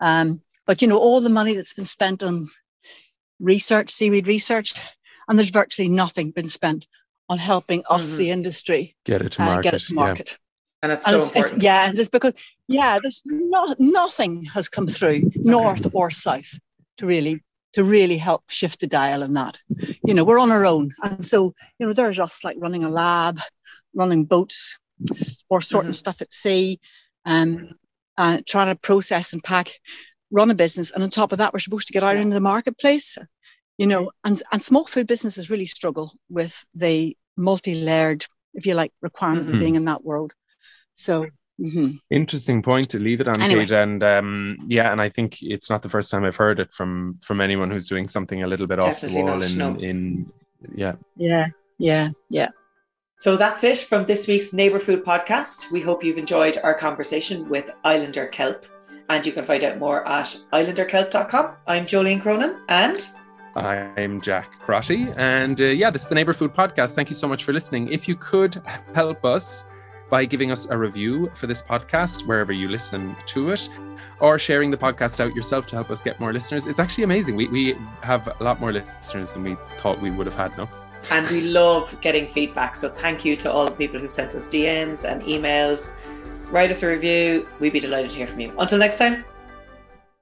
um, 0.00 0.40
but 0.66 0.82
you 0.82 0.88
know, 0.88 0.98
all 0.98 1.20
the 1.20 1.30
money 1.30 1.54
that's 1.54 1.74
been 1.74 1.84
spent 1.84 2.22
on 2.22 2.46
research, 3.40 3.90
seaweed 3.90 4.28
research, 4.28 4.74
and 5.28 5.38
there's 5.38 5.50
virtually 5.50 5.88
nothing 5.88 6.30
been 6.30 6.48
spent 6.48 6.86
on 7.28 7.38
helping 7.38 7.82
us, 7.90 8.10
mm-hmm. 8.10 8.18
the 8.18 8.30
industry, 8.30 8.94
get 9.04 9.22
it 9.22 9.32
to 9.32 9.40
market. 9.42 9.58
Uh, 9.58 9.62
get 9.62 9.74
it 9.74 9.86
to 9.86 9.94
market. 9.94 10.30
Yeah. 10.30 10.36
And 10.84 10.92
it's 10.92 11.06
and 11.06 11.10
so 11.12 11.16
it's, 11.16 11.28
important. 11.28 11.56
It's, 11.56 11.64
yeah, 11.64 11.86
and 11.86 11.96
just 11.96 12.12
because, 12.12 12.34
yeah, 12.68 12.98
there's 13.00 13.22
not 13.24 13.78
nothing 13.78 14.42
has 14.52 14.68
come 14.68 14.86
through, 14.86 15.22
north 15.36 15.86
or 15.94 16.10
south, 16.10 16.58
to 16.98 17.06
really 17.06 17.42
to 17.72 17.84
really 17.84 18.16
help 18.16 18.42
shift 18.48 18.80
the 18.80 18.86
dial 18.86 19.22
in 19.22 19.32
that. 19.34 19.58
You 20.04 20.14
know, 20.14 20.24
we're 20.24 20.40
on 20.40 20.50
our 20.50 20.64
own. 20.64 20.90
And 21.02 21.24
so, 21.24 21.52
you 21.78 21.86
know, 21.86 21.92
there's 21.92 22.18
us 22.18 22.44
like 22.44 22.56
running 22.60 22.84
a 22.84 22.90
lab, 22.90 23.40
running 23.94 24.24
boats 24.24 24.78
or 25.48 25.60
sorting 25.60 25.90
mm-hmm. 25.90 25.94
stuff 25.94 26.20
at 26.20 26.32
sea, 26.32 26.78
um, 27.24 27.70
uh, 28.18 28.38
trying 28.46 28.74
to 28.74 28.80
process 28.80 29.32
and 29.32 29.42
pack, 29.42 29.72
run 30.30 30.50
a 30.50 30.54
business. 30.54 30.90
And 30.90 31.02
on 31.02 31.10
top 31.10 31.32
of 31.32 31.38
that, 31.38 31.52
we're 31.52 31.58
supposed 31.60 31.86
to 31.86 31.92
get 31.92 32.04
out 32.04 32.16
yeah. 32.16 32.22
into 32.22 32.34
the 32.34 32.40
marketplace. 32.40 33.16
You 33.78 33.86
know, 33.86 34.10
and, 34.22 34.40
and 34.52 34.62
small 34.62 34.84
food 34.84 35.06
businesses 35.06 35.50
really 35.50 35.64
struggle 35.64 36.12
with 36.28 36.62
the 36.74 37.16
multi-layered, 37.38 38.24
if 38.52 38.66
you 38.66 38.74
like, 38.74 38.92
requirement 39.00 39.46
mm-hmm. 39.46 39.54
of 39.54 39.60
being 39.60 39.74
in 39.76 39.86
that 39.86 40.04
world. 40.04 40.34
So 40.94 41.26
Mm-hmm. 41.62 41.90
Interesting 42.10 42.60
point 42.60 42.88
to 42.90 42.98
leave 42.98 43.20
it 43.20 43.28
on, 43.28 43.40
anyway. 43.40 43.62
Kate. 43.62 43.72
And 43.72 44.02
um, 44.02 44.58
yeah, 44.66 44.90
and 44.90 45.00
I 45.00 45.08
think 45.08 45.42
it's 45.42 45.70
not 45.70 45.82
the 45.82 45.88
first 45.88 46.10
time 46.10 46.24
I've 46.24 46.36
heard 46.36 46.58
it 46.58 46.72
from 46.72 47.18
from 47.22 47.40
anyone 47.40 47.70
who's 47.70 47.86
doing 47.86 48.08
something 48.08 48.42
a 48.42 48.48
little 48.48 48.66
bit 48.66 48.80
Definitely 48.80 49.22
off 49.22 49.26
the 49.26 49.30
wall. 49.30 49.38
Not, 49.38 49.50
in, 49.50 49.58
no. 49.58 49.76
in 49.80 50.32
yeah, 50.74 50.94
yeah, 51.16 51.46
yeah, 51.78 52.08
yeah. 52.30 52.48
So 53.18 53.36
that's 53.36 53.62
it 53.62 53.78
from 53.78 54.06
this 54.06 54.26
week's 54.26 54.52
Neighbour 54.52 54.80
Food 54.80 55.04
podcast. 55.04 55.70
We 55.70 55.80
hope 55.80 56.02
you've 56.02 56.18
enjoyed 56.18 56.58
our 56.64 56.74
conversation 56.74 57.48
with 57.48 57.70
Islander 57.84 58.26
Kelp, 58.26 58.66
and 59.08 59.24
you 59.24 59.30
can 59.30 59.44
find 59.44 59.62
out 59.62 59.78
more 59.78 60.06
at 60.08 60.36
islanderkelp.com. 60.52 61.52
I'm 61.68 61.86
Jolene 61.86 62.20
Cronin, 62.20 62.56
and 62.68 63.06
I'm 63.54 64.20
Jack 64.20 64.50
Crotty, 64.58 65.06
and 65.16 65.60
uh, 65.60 65.66
yeah, 65.66 65.90
this 65.90 66.02
is 66.02 66.08
the 66.08 66.16
Neighbour 66.16 66.32
Food 66.32 66.54
podcast. 66.54 66.96
Thank 66.96 67.10
you 67.10 67.14
so 67.14 67.28
much 67.28 67.44
for 67.44 67.52
listening. 67.52 67.92
If 67.92 68.08
you 68.08 68.16
could 68.16 68.60
help 68.94 69.24
us 69.24 69.64
by 70.12 70.26
giving 70.26 70.50
us 70.50 70.68
a 70.68 70.76
review 70.76 71.30
for 71.32 71.46
this 71.46 71.62
podcast 71.62 72.26
wherever 72.26 72.52
you 72.52 72.68
listen 72.68 73.16
to 73.24 73.48
it 73.48 73.70
or 74.20 74.38
sharing 74.38 74.70
the 74.70 74.76
podcast 74.76 75.20
out 75.20 75.34
yourself 75.34 75.66
to 75.66 75.74
help 75.74 75.90
us 75.90 76.02
get 76.02 76.20
more 76.20 76.34
listeners. 76.34 76.66
It's 76.66 76.78
actually 76.78 77.04
amazing. 77.04 77.34
We, 77.34 77.48
we 77.48 77.76
have 78.02 78.28
a 78.28 78.44
lot 78.44 78.60
more 78.60 78.72
listeners 78.72 79.32
than 79.32 79.42
we 79.42 79.56
thought 79.78 79.98
we 80.02 80.10
would 80.10 80.26
have 80.26 80.36
had, 80.36 80.56
no? 80.58 80.68
and 81.10 81.26
we 81.28 81.40
love 81.40 81.98
getting 82.00 82.26
feedback. 82.28 82.76
So 82.76 82.88
thank 82.88 83.24
you 83.24 83.36
to 83.36 83.50
all 83.50 83.64
the 83.64 83.76
people 83.76 83.98
who 83.98 84.08
sent 84.08 84.34
us 84.34 84.46
DMs 84.48 85.10
and 85.10 85.22
emails. 85.22 85.90
Write 86.50 86.70
us 86.70 86.82
a 86.82 86.88
review. 86.88 87.48
We'd 87.58 87.72
be 87.72 87.80
delighted 87.80 88.10
to 88.10 88.16
hear 88.18 88.26
from 88.26 88.40
you. 88.40 88.54
Until 88.58 88.78
next 88.78 88.98
time. 88.98 89.24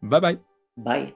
Bye 0.02 0.20
bye. 0.20 0.38
Bye. 0.76 1.14